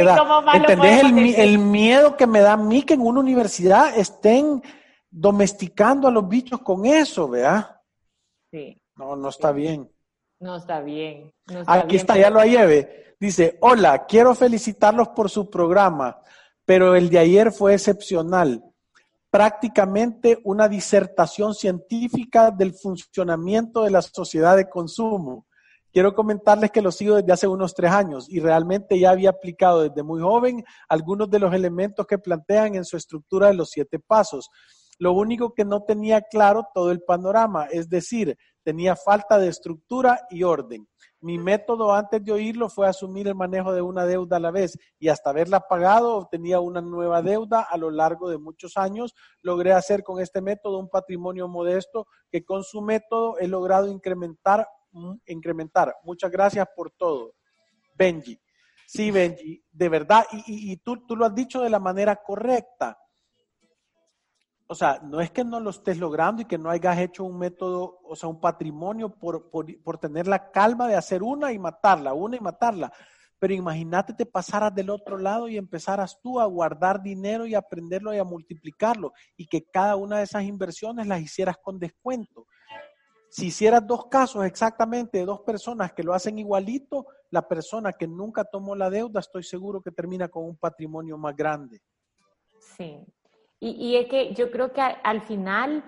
¿Entendés 0.53 1.03
el, 1.03 1.35
el, 1.35 1.57
miedo 1.59 2.17
que 2.17 2.25
me 2.25 2.39
da 2.39 2.53
a 2.53 2.57
mí 2.57 2.83
que 2.83 2.95
en 2.95 3.01
una 3.01 3.19
universidad 3.19 3.97
estén 3.97 4.61
domesticando 5.09 6.07
a 6.07 6.11
los 6.11 6.27
bichos 6.27 6.61
con 6.61 6.85
eso, 6.85 7.27
¿verdad? 7.27 7.81
Sí. 8.51 8.81
No, 8.95 9.15
no 9.15 9.29
está 9.29 9.51
bien. 9.51 9.89
No 10.45 10.57
está 10.57 10.79
bien. 10.79 11.33
Aquí 11.65 11.95
está, 11.95 12.15
ya 12.15 12.29
lo 12.29 12.39
lleve. 12.43 13.15
Dice, 13.19 13.57
hola, 13.61 14.05
quiero 14.05 14.35
felicitarlos 14.35 15.07
por 15.07 15.27
su 15.27 15.49
programa, 15.49 16.19
pero 16.65 16.95
el 16.95 17.09
de 17.09 17.17
ayer 17.17 17.51
fue 17.51 17.73
excepcional. 17.73 18.63
Prácticamente 19.31 20.39
una 20.43 20.67
disertación 20.67 21.55
científica 21.55 22.51
del 22.51 22.75
funcionamiento 22.75 23.85
de 23.85 23.89
la 23.89 24.03
sociedad 24.03 24.55
de 24.55 24.69
consumo. 24.69 25.47
Quiero 25.91 26.13
comentarles 26.13 26.69
que 26.69 26.83
lo 26.83 26.91
sigo 26.91 27.15
desde 27.15 27.33
hace 27.33 27.47
unos 27.47 27.73
tres 27.73 27.89
años 27.89 28.29
y 28.29 28.39
realmente 28.39 28.99
ya 28.99 29.09
había 29.09 29.31
aplicado 29.31 29.81
desde 29.81 30.03
muy 30.03 30.21
joven 30.21 30.63
algunos 30.87 31.27
de 31.27 31.39
los 31.39 31.55
elementos 31.55 32.05
que 32.05 32.19
plantean 32.19 32.75
en 32.75 32.85
su 32.85 32.97
estructura 32.97 33.47
de 33.47 33.55
los 33.55 33.71
siete 33.71 33.97
pasos. 33.97 34.51
Lo 34.97 35.13
único 35.13 35.53
que 35.53 35.65
no 35.65 35.83
tenía 35.83 36.21
claro 36.21 36.67
todo 36.73 36.91
el 36.91 37.01
panorama, 37.01 37.65
es 37.65 37.89
decir, 37.89 38.37
tenía 38.63 38.95
falta 38.95 39.37
de 39.37 39.49
estructura 39.49 40.21
y 40.29 40.43
orden. 40.43 40.87
Mi 41.21 41.37
método 41.37 41.93
antes 41.93 42.23
de 42.23 42.31
oírlo 42.31 42.69
fue 42.69 42.87
asumir 42.87 43.27
el 43.27 43.35
manejo 43.35 43.73
de 43.73 43.81
una 43.81 44.05
deuda 44.05 44.37
a 44.37 44.39
la 44.39 44.51
vez 44.51 44.77
y 44.99 45.09
hasta 45.09 45.31
haberla 45.31 45.61
pagado 45.61 46.15
obtenía 46.15 46.59
una 46.59 46.81
nueva 46.81 47.21
deuda 47.21 47.61
a 47.61 47.77
lo 47.77 47.89
largo 47.89 48.29
de 48.29 48.37
muchos 48.37 48.77
años. 48.77 49.13
Logré 49.41 49.71
hacer 49.73 50.03
con 50.03 50.21
este 50.21 50.41
método 50.41 50.77
un 50.77 50.89
patrimonio 50.89 51.47
modesto 51.47 52.07
que 52.29 52.43
con 52.43 52.63
su 52.63 52.81
método 52.81 53.37
he 53.39 53.47
logrado 53.47 53.87
incrementar. 53.87 54.67
Mm, 54.91 55.15
incrementar. 55.25 55.95
Muchas 56.03 56.31
gracias 56.31 56.67
por 56.75 56.91
todo. 56.91 57.33
Benji. 57.95 58.39
Sí, 58.87 59.09
Benji, 59.09 59.63
de 59.71 59.89
verdad, 59.89 60.25
y, 60.31 60.77
tú 60.77 61.15
lo 61.15 61.25
has 61.25 61.33
dicho 61.33 61.59
de 61.61 61.71
la 61.71 61.79
manera 61.79 62.17
correcta 62.17 62.97
o 64.67 64.73
sea, 64.73 64.99
no 65.03 65.21
es 65.21 65.29
que 65.31 65.43
no 65.43 65.59
lo 65.59 65.69
estés 65.69 65.99
logrando 65.99 66.41
y 66.41 66.45
que 66.45 66.57
no 66.57 66.69
hayas 66.69 66.97
hecho 66.97 67.23
un 67.23 67.37
método, 67.37 67.99
o 68.03 68.15
sea, 68.15 68.29
un 68.29 68.39
patrimonio 68.39 69.09
por, 69.09 69.49
por, 69.51 69.97
tener 69.99 70.27
la 70.27 70.51
calma 70.51 70.87
de 70.87 70.95
hacer 70.95 71.21
una 71.21 71.53
y 71.53 71.59
matarla, 71.59 72.13
una 72.13 72.35
y 72.35 72.39
matarla. 72.39 72.91
Pero 73.37 73.53
imagínate 73.53 74.13
te 74.13 74.25
pasaras 74.25 74.73
del 74.73 74.89
otro 74.89 75.17
lado 75.17 75.47
y 75.47 75.57
empezaras 75.57 76.19
tú 76.21 76.39
a 76.39 76.45
guardar 76.45 77.01
dinero 77.03 77.45
y 77.45 77.53
aprenderlo 77.53 78.13
y 78.13 78.17
a 78.17 78.23
multiplicarlo 78.23 79.13
y 79.37 79.45
que 79.45 79.65
cada 79.65 79.97
una 79.97 80.17
de 80.17 80.23
esas 80.23 80.43
inversiones 80.43 81.05
las 81.05 81.21
hicieras 81.21 81.57
con 81.61 81.77
descuento. 81.77 82.47
Si 83.29 83.47
hicieras 83.47 83.85
dos 83.85 84.07
casos 84.07 84.45
exactamente 84.45 85.19
de 85.19 85.25
dos 85.25 85.41
personas 85.41 85.93
que 85.93 86.03
lo 86.03 86.13
hacen 86.13 86.39
igualito, 86.39 87.05
la 87.29 87.47
persona 87.47 87.91
que 87.93 88.07
nunca 88.07 88.45
tomó 88.45 88.75
la 88.75 88.89
deuda, 88.89 89.19
estoy 89.19 89.43
seguro 89.43 89.81
que 89.81 89.91
termina 89.91 90.27
con 90.29 90.45
un 90.45 90.57
patrimonio 90.57 91.17
más 91.17 91.35
grande. 91.35 91.81
Sí, 92.77 93.05
y, 93.65 93.95
es 93.95 94.07
que 94.07 94.33
yo 94.33 94.51
creo 94.51 94.71
que 94.71 94.81
al 94.81 95.21
final 95.21 95.83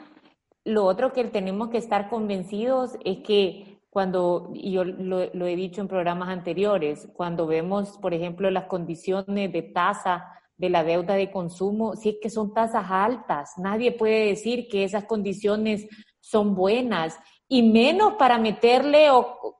lo 0.66 0.86
otro 0.86 1.14
que 1.14 1.24
tenemos 1.26 1.70
que 1.70 1.78
estar 1.78 2.10
convencidos 2.10 2.98
es 3.06 3.20
que 3.20 3.80
cuando, 3.90 4.52
y 4.54 4.72
yo 4.72 4.84
lo, 4.84 5.22
he 5.22 5.56
dicho 5.56 5.82
en 5.82 5.88
programas 5.88 6.30
anteriores, 6.30 7.08
cuando 7.16 7.48
vemos, 7.48 7.98
por 8.00 8.14
ejemplo, 8.14 8.50
las 8.52 8.66
condiciones 8.66 9.52
de 9.52 9.62
tasa 9.62 10.26
de 10.58 10.70
la 10.70 10.84
deuda 10.84 11.14
de 11.14 11.32
consumo, 11.32 11.96
si 11.96 12.10
es 12.10 12.16
que 12.22 12.30
son 12.30 12.54
tasas 12.54 12.86
altas, 12.90 13.54
nadie 13.58 13.92
puede 13.92 14.28
decir 14.28 14.68
que 14.68 14.84
esas 14.84 15.06
condiciones 15.06 15.88
son 16.20 16.56
buenas, 16.56 17.18
y 17.48 17.64
menos 17.64 18.16
para 18.16 18.38
meterle 18.38 19.08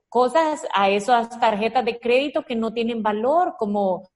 cosas 0.08 0.66
a 0.74 0.90
esas 0.90 1.40
tarjetas 1.40 1.84
de 1.84 1.98
crédito 1.98 2.42
que 2.42 2.54
no 2.54 2.72
tienen 2.72 3.02
valor, 3.02 3.54
como 3.58 4.08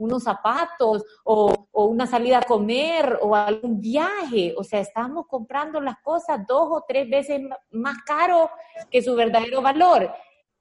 unos 0.00 0.24
zapatos 0.24 1.04
o, 1.24 1.68
una 1.72 2.06
salida 2.06 2.38
a 2.38 2.42
comer 2.42 3.18
o 3.22 3.36
algún 3.36 3.80
viaje. 3.80 4.54
O 4.56 4.64
sea, 4.64 4.80
estamos 4.80 5.26
comprando 5.26 5.80
las 5.80 5.98
cosas 6.00 6.46
dos 6.46 6.68
o 6.70 6.84
tres 6.88 7.08
veces 7.08 7.40
más 7.70 7.96
caro 8.04 8.50
que 8.90 9.02
su 9.02 9.14
verdadero 9.14 9.62
valor. 9.62 10.10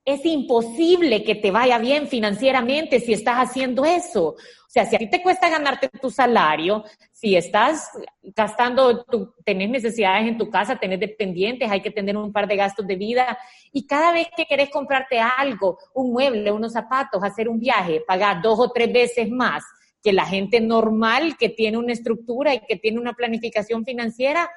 Es 0.10 0.26
imposible 0.26 1.24
que 1.24 1.36
te 1.36 1.52
vaya 1.52 1.78
bien 1.78 2.08
financieramente 2.08 3.00
si 3.00 3.14
estás 3.14 3.36
haciendo 3.36 3.86
eso. 3.86 4.30
O 4.30 4.38
sea, 4.68 4.84
si 4.88 4.96
a 4.96 4.98
ti 4.98 5.08
te 5.08 5.22
cuesta 5.22 5.50
ganarte 5.50 5.88
tu 5.88 6.10
salario, 6.10 6.84
si 7.12 7.36
estás 7.36 7.92
gastando, 8.24 9.04
tu, 9.04 9.36
tenés 9.46 9.70
necesidades 9.70 10.28
en 10.28 10.40
tu 10.40 10.50
casa, 10.50 10.78
tenés 10.78 11.00
dependientes, 11.00 11.70
hay 11.70 11.82
que 11.82 11.92
tener 11.92 12.18
un 12.18 12.34
par 12.34 12.48
de 12.48 12.56
gastos 12.56 12.88
de 12.88 12.96
vida 12.96 13.38
y 13.72 13.86
cada 13.86 14.12
vez 14.12 14.28
que 14.36 14.46
querés 14.46 14.72
comprarte 14.72 15.20
algo, 15.20 15.78
un 15.94 16.12
mueble, 16.12 16.52
unos 16.52 16.74
zapatos, 16.74 17.24
hacer 17.24 17.48
un 17.48 17.60
viaje, 17.60 18.02
pagar 18.08 18.42
dos 18.42 18.60
o 18.60 18.72
tres 18.72 18.92
veces 18.92 19.30
más 19.30 19.64
que 20.02 20.12
la 20.12 20.26
gente 20.26 20.60
normal 20.60 21.38
que 21.38 21.50
tiene 21.50 21.78
una 21.78 21.94
estructura 21.94 22.56
y 22.56 22.62
que 22.62 22.78
tiene 22.78 23.00
una 23.00 23.14
planificación 23.14 23.86
financiera, 23.86 24.50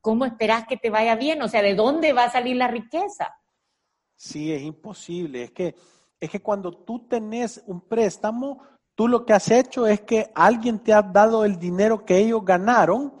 ¿cómo 0.00 0.24
esperás 0.24 0.66
que 0.66 0.76
te 0.76 0.90
vaya 0.90 1.14
bien? 1.14 1.40
O 1.40 1.46
sea, 1.46 1.62
¿de 1.62 1.76
dónde 1.76 2.12
va 2.12 2.24
a 2.24 2.32
salir 2.32 2.56
la 2.56 2.66
riqueza? 2.66 3.32
Sí, 4.18 4.52
es 4.52 4.60
imposible. 4.62 5.44
Es 5.44 5.52
que, 5.52 5.74
es 6.20 6.28
que 6.28 6.42
cuando 6.42 6.70
tú 6.72 7.08
tenés 7.08 7.62
un 7.66 7.80
préstamo, 7.80 8.60
Tú 8.98 9.06
lo 9.06 9.24
que 9.24 9.32
has 9.32 9.48
hecho 9.52 9.86
es 9.86 10.00
que 10.00 10.32
alguien 10.34 10.80
te 10.80 10.92
ha 10.92 11.02
dado 11.02 11.44
el 11.44 11.60
dinero 11.60 12.04
que 12.04 12.18
ellos 12.18 12.44
ganaron 12.44 13.14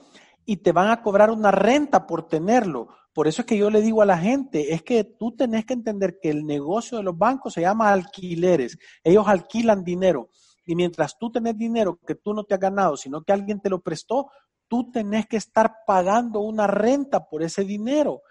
y 0.44 0.56
te 0.56 0.72
van 0.72 0.90
a 0.90 1.00
cobrar 1.04 1.30
una 1.30 1.52
renta 1.52 2.04
por 2.04 2.26
tenerlo. 2.26 2.88
Por 3.12 3.28
eso 3.28 3.42
es 3.42 3.46
que 3.46 3.56
yo 3.56 3.70
le 3.70 3.80
digo 3.80 4.02
a 4.02 4.04
la 4.04 4.18
gente, 4.18 4.74
es 4.74 4.82
que 4.82 5.04
tú 5.04 5.36
tenés 5.36 5.64
que 5.66 5.74
entender 5.74 6.18
que 6.20 6.30
el 6.30 6.44
negocio 6.44 6.98
de 6.98 7.04
los 7.04 7.16
bancos 7.16 7.54
se 7.54 7.60
llama 7.60 7.92
alquileres. 7.92 8.76
Ellos 9.04 9.28
alquilan 9.28 9.84
dinero. 9.84 10.30
Y 10.66 10.74
mientras 10.74 11.16
tú 11.16 11.30
tenés 11.30 11.56
dinero 11.56 12.00
que 12.04 12.16
tú 12.16 12.34
no 12.34 12.42
te 12.42 12.54
has 12.54 12.60
ganado, 12.60 12.96
sino 12.96 13.22
que 13.22 13.32
alguien 13.32 13.60
te 13.60 13.70
lo 13.70 13.80
prestó, 13.80 14.32
tú 14.66 14.90
tenés 14.90 15.28
que 15.28 15.36
estar 15.36 15.72
pagando 15.86 16.40
una 16.40 16.66
renta 16.66 17.28
por 17.28 17.44
ese 17.44 17.62
dinero. 17.62 18.22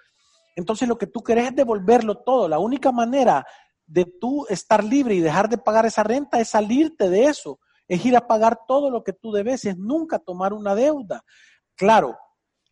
Entonces 0.58 0.88
lo 0.88 0.98
que 0.98 1.06
tú 1.06 1.22
querés 1.22 1.50
es 1.50 1.56
devolverlo 1.56 2.18
todo. 2.24 2.48
La 2.48 2.58
única 2.58 2.92
manera 2.92 3.46
de 3.86 4.06
tú 4.06 4.48
estar 4.50 4.84
libre 4.84 5.14
y 5.14 5.20
dejar 5.22 5.48
de 5.50 5.60
pagar 5.60 5.86
esa 5.86 6.02
renta 6.02 6.40
es 6.40 6.50
salirte 6.50 7.12
de 7.12 7.26
eso, 7.26 7.60
es 7.88 8.04
ir 8.04 8.18
a 8.18 8.26
pagar 8.26 8.62
todo 8.68 8.90
lo 8.90 9.04
que 9.04 9.14
tú 9.14 9.32
debes, 9.32 9.66
es 9.66 9.78
nunca 9.78 10.18
tomar 10.18 10.54
una 10.54 10.74
deuda. 10.74 11.24
Claro, 11.76 12.18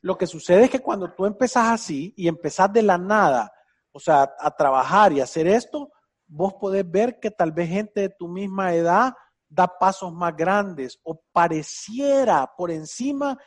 lo 0.01 0.17
que 0.17 0.25
sucede 0.25 0.63
es 0.63 0.71
que 0.71 0.79
cuando 0.79 1.13
tú 1.13 1.27
empezás 1.27 1.69
así 1.69 2.11
y 2.17 2.27
empezás 2.27 2.73
de 2.73 2.81
la 2.81 2.97
nada, 2.97 3.53
o 3.91 3.99
sea, 3.99 4.33
a 4.39 4.49
trabajar 4.55 5.13
y 5.13 5.21
hacer 5.21 5.45
esto, 5.45 5.91
vos 6.25 6.55
podés 6.55 6.89
ver 6.89 7.19
que 7.19 7.29
tal 7.29 7.51
vez 7.51 7.69
gente 7.69 8.01
de 8.01 8.09
tu 8.09 8.27
misma 8.27 8.73
edad 8.73 9.13
da 9.47 9.67
pasos 9.67 10.11
más 10.11 10.35
grandes 10.35 10.99
o 11.03 11.21
pareciera 11.31 12.51
por 12.57 12.71
encima 12.71 13.37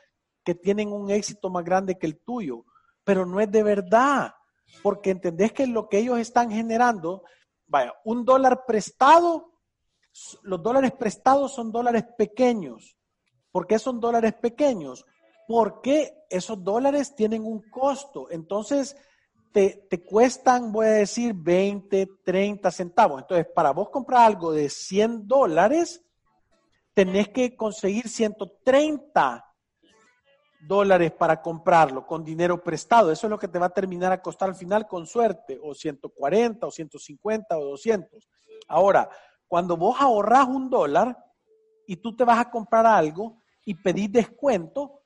que 0.44 0.54
tienen 0.54 0.92
un 0.92 1.10
éxito 1.10 1.50
más 1.50 1.64
grande 1.64 1.98
que 1.98 2.06
el 2.06 2.22
tuyo, 2.22 2.64
pero 3.08 3.24
no 3.24 3.40
es 3.40 3.50
de 3.50 3.62
verdad, 3.62 4.34
porque 4.82 5.08
entendés 5.08 5.54
que 5.54 5.66
lo 5.66 5.88
que 5.88 5.96
ellos 5.96 6.18
están 6.18 6.50
generando 6.50 7.22
vaya, 7.66 7.94
un 8.04 8.22
dólar 8.22 8.66
prestado, 8.66 9.54
los 10.42 10.62
dólares 10.62 10.92
prestados 10.92 11.54
son 11.54 11.72
dólares 11.72 12.04
pequeños. 12.18 12.98
¿Por 13.50 13.66
qué 13.66 13.78
son 13.78 13.98
dólares 13.98 14.34
pequeños? 14.34 15.06
Porque 15.46 16.18
esos 16.28 16.62
dólares 16.62 17.14
tienen 17.14 17.46
un 17.46 17.62
costo. 17.70 18.30
Entonces, 18.30 18.94
te, 19.54 19.86
te, 19.88 20.04
cuestan, 20.04 20.70
voy 20.70 20.88
a 20.88 20.90
decir, 20.90 21.32
20, 21.32 22.10
30 22.22 22.70
centavos. 22.70 23.22
Entonces, 23.22 23.46
para 23.54 23.70
vos 23.70 23.88
comprar 23.88 24.26
algo 24.26 24.52
de 24.52 24.68
100 24.68 25.26
dólares, 25.26 26.04
tenés 26.92 27.30
que 27.30 27.56
conseguir 27.56 28.06
130 28.06 29.47
dólares 30.60 31.12
para 31.12 31.40
comprarlo 31.40 32.06
con 32.06 32.24
dinero 32.24 32.62
prestado. 32.62 33.12
Eso 33.12 33.26
es 33.26 33.30
lo 33.30 33.38
que 33.38 33.48
te 33.48 33.58
va 33.58 33.66
a 33.66 33.74
terminar 33.74 34.12
a 34.12 34.22
costar 34.22 34.48
al 34.48 34.54
final 34.54 34.86
con 34.86 35.06
suerte, 35.06 35.58
o 35.62 35.74
140, 35.74 36.66
o 36.66 36.70
150, 36.70 37.58
o 37.58 37.64
200. 37.64 38.28
Ahora, 38.68 39.08
cuando 39.46 39.76
vos 39.76 39.96
ahorras 40.00 40.46
un 40.48 40.68
dólar 40.68 41.16
y 41.86 41.96
tú 41.96 42.14
te 42.14 42.24
vas 42.24 42.38
a 42.38 42.50
comprar 42.50 42.86
algo 42.86 43.38
y 43.64 43.74
pedís 43.74 44.12
descuento, 44.12 45.02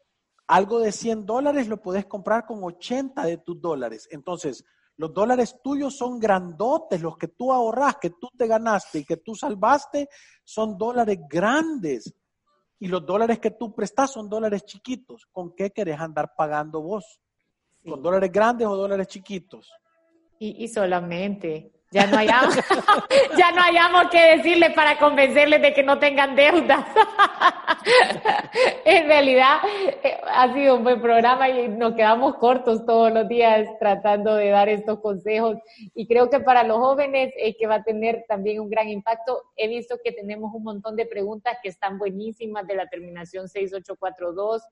algo 0.46 0.80
de 0.80 0.92
100 0.92 1.26
dólares 1.26 1.68
lo 1.68 1.80
podés 1.80 2.06
comprar 2.06 2.46
con 2.46 2.62
80 2.62 3.24
de 3.24 3.38
tus 3.38 3.60
dólares. 3.60 4.08
Entonces, 4.10 4.64
los 4.96 5.14
dólares 5.14 5.56
tuyos 5.62 5.96
son 5.96 6.18
grandotes, 6.18 7.00
los 7.00 7.16
que 7.16 7.28
tú 7.28 7.52
ahorras, 7.52 7.96
que 7.96 8.10
tú 8.10 8.28
te 8.36 8.46
ganaste 8.46 9.00
y 9.00 9.04
que 9.04 9.16
tú 9.16 9.34
salvaste, 9.34 10.08
son 10.44 10.76
dólares 10.76 11.18
grandes 11.28 12.12
y 12.82 12.88
los 12.88 13.06
dólares 13.06 13.38
que 13.38 13.52
tú 13.52 13.72
prestas 13.72 14.10
son 14.10 14.28
dólares 14.28 14.64
chiquitos. 14.64 15.24
¿Con 15.30 15.54
qué 15.54 15.70
querés 15.70 16.00
andar 16.00 16.34
pagando 16.36 16.82
vos? 16.82 17.20
¿Con 17.88 18.02
dólares 18.02 18.32
grandes 18.32 18.66
o 18.66 18.74
dólares 18.74 19.06
chiquitos? 19.06 19.70
Y, 20.40 20.64
y 20.64 20.66
solamente. 20.66 21.70
Ya 21.92 22.06
no 22.06 22.16
hayamos, 22.16 22.56
ya 23.38 23.52
no 23.52 23.62
hayamos 23.62 24.08
que 24.10 24.36
decirle 24.36 24.70
para 24.70 24.98
convencerles 24.98 25.60
de 25.60 25.74
que 25.74 25.82
no 25.82 25.98
tengan 25.98 26.34
deudas. 26.34 26.86
en 28.86 29.06
realidad 29.06 29.58
eh, 30.02 30.18
ha 30.26 30.52
sido 30.54 30.76
un 30.76 30.84
buen 30.84 31.02
programa 31.02 31.50
y 31.50 31.68
nos 31.68 31.94
quedamos 31.94 32.36
cortos 32.36 32.86
todos 32.86 33.12
los 33.12 33.28
días 33.28 33.68
tratando 33.78 34.34
de 34.36 34.48
dar 34.48 34.70
estos 34.70 35.00
consejos. 35.00 35.58
Y 35.94 36.06
creo 36.06 36.30
que 36.30 36.40
para 36.40 36.62
los 36.64 36.78
jóvenes 36.78 37.34
eh, 37.36 37.54
que 37.58 37.66
va 37.66 37.76
a 37.76 37.82
tener 37.82 38.24
también 38.26 38.60
un 38.60 38.70
gran 38.70 38.88
impacto. 38.88 39.42
He 39.56 39.68
visto 39.68 39.98
que 40.02 40.12
tenemos 40.12 40.50
un 40.54 40.62
montón 40.62 40.96
de 40.96 41.04
preguntas 41.04 41.58
que 41.62 41.68
están 41.68 41.98
buenísimas 41.98 42.66
de 42.66 42.74
la 42.74 42.86
terminación 42.86 43.48
6842 43.48 44.62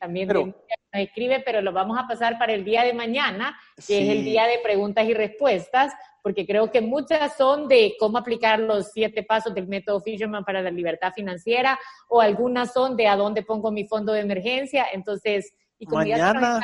también 0.00 0.28
nos 0.28 0.54
escribe, 0.92 1.42
pero 1.44 1.60
lo 1.60 1.72
vamos 1.72 1.98
a 1.98 2.08
pasar 2.08 2.38
para 2.38 2.52
el 2.54 2.64
día 2.64 2.82
de 2.82 2.94
mañana, 2.94 3.56
que 3.86 4.02
es 4.02 4.08
el 4.08 4.24
día 4.24 4.46
de 4.46 4.58
preguntas 4.58 5.04
y 5.04 5.14
respuestas, 5.14 5.92
porque 6.22 6.46
creo 6.46 6.70
que 6.70 6.80
muchas 6.80 7.36
son 7.36 7.68
de 7.68 7.94
cómo 7.98 8.18
aplicar 8.18 8.58
los 8.58 8.90
siete 8.92 9.22
pasos 9.22 9.54
del 9.54 9.68
método 9.68 10.00
Fisherman 10.00 10.44
para 10.44 10.62
la 10.62 10.70
libertad 10.70 11.12
financiera, 11.14 11.78
o 12.08 12.20
algunas 12.20 12.72
son 12.72 12.96
de 12.96 13.06
a 13.06 13.16
dónde 13.16 13.42
pongo 13.42 13.70
mi 13.70 13.86
fondo 13.86 14.12
de 14.12 14.20
emergencia. 14.20 14.86
Entonces, 14.92 15.52
y 15.78 15.86
como 15.86 16.00
mañana, 16.00 16.60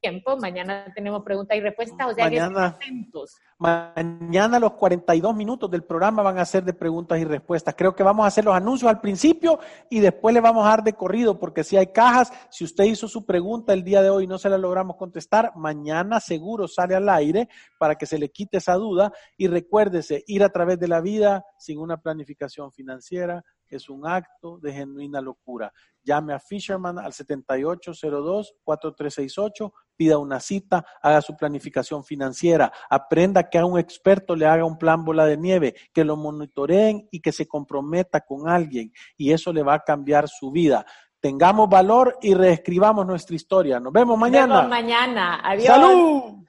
tiempo. 0.00 0.36
Mañana 0.36 0.86
tenemos 0.94 1.22
preguntas 1.22 1.56
y 1.56 1.60
respuestas, 1.60 2.10
o 2.10 2.14
sea 2.14 2.24
mañana, 2.24 2.66
atentos. 2.66 3.36
Mañana 3.58 4.58
los 4.58 4.72
42 4.72 5.34
minutos 5.36 5.70
del 5.70 5.84
programa 5.84 6.22
van 6.22 6.38
a 6.38 6.44
ser 6.44 6.64
de 6.64 6.72
preguntas 6.72 7.18
y 7.20 7.24
respuestas. 7.24 7.74
Creo 7.76 7.94
que 7.94 8.02
vamos 8.02 8.24
a 8.24 8.28
hacer 8.28 8.44
los 8.44 8.54
anuncios 8.54 8.90
al 8.90 9.00
principio 9.00 9.60
y 9.88 10.00
después 10.00 10.34
le 10.34 10.40
vamos 10.40 10.64
a 10.64 10.70
dar 10.70 10.82
de 10.82 10.94
corrido, 10.94 11.38
porque 11.38 11.62
si 11.62 11.76
hay 11.76 11.88
cajas, 11.88 12.32
si 12.50 12.64
usted 12.64 12.84
hizo 12.84 13.06
su 13.06 13.26
pregunta 13.26 13.72
el 13.72 13.84
día 13.84 14.02
de 14.02 14.10
hoy 14.10 14.24
y 14.24 14.26
no 14.26 14.38
se 14.38 14.48
la 14.48 14.58
logramos 14.58 14.96
contestar, 14.96 15.52
mañana 15.56 16.20
seguro 16.20 16.66
sale 16.66 16.94
al 16.94 17.08
aire 17.08 17.48
para 17.78 17.96
que 17.96 18.06
se 18.06 18.18
le 18.18 18.30
quite 18.30 18.58
esa 18.58 18.74
duda 18.74 19.12
y 19.36 19.48
recuérdese, 19.48 20.24
ir 20.26 20.42
a 20.42 20.48
través 20.48 20.78
de 20.78 20.88
la 20.88 21.00
vida 21.00 21.44
sin 21.58 21.78
una 21.78 21.98
planificación 21.98 22.72
financiera 22.72 23.44
es 23.76 23.88
un 23.88 24.06
acto 24.06 24.58
de 24.58 24.72
genuina 24.72 25.20
locura. 25.20 25.72
Llame 26.02 26.32
a 26.32 26.40
Fisherman 26.40 26.98
al 26.98 27.12
7802-4368 27.12 29.72
pida 29.96 30.16
una 30.16 30.40
cita, 30.40 30.86
haga 31.02 31.20
su 31.20 31.36
planificación 31.36 32.02
financiera, 32.02 32.72
aprenda 32.88 33.50
que 33.50 33.58
a 33.58 33.66
un 33.66 33.78
experto 33.78 34.34
le 34.34 34.46
haga 34.46 34.64
un 34.64 34.78
plan 34.78 35.04
bola 35.04 35.26
de 35.26 35.36
nieve, 35.36 35.74
que 35.92 36.04
lo 36.04 36.16
monitoreen 36.16 37.06
y 37.10 37.20
que 37.20 37.32
se 37.32 37.46
comprometa 37.46 38.22
con 38.22 38.48
alguien 38.48 38.94
y 39.18 39.32
eso 39.32 39.52
le 39.52 39.62
va 39.62 39.74
a 39.74 39.80
cambiar 39.80 40.26
su 40.26 40.50
vida. 40.50 40.86
Tengamos 41.20 41.68
valor 41.68 42.16
y 42.22 42.32
reescribamos 42.32 43.06
nuestra 43.06 43.36
historia. 43.36 43.78
Nos 43.78 43.92
vemos 43.92 44.18
mañana. 44.18 44.46
Nos 44.46 44.56
vemos 44.56 44.70
mañana. 44.70 45.40
Adiós. 45.44 45.66
Salud. 45.66 46.40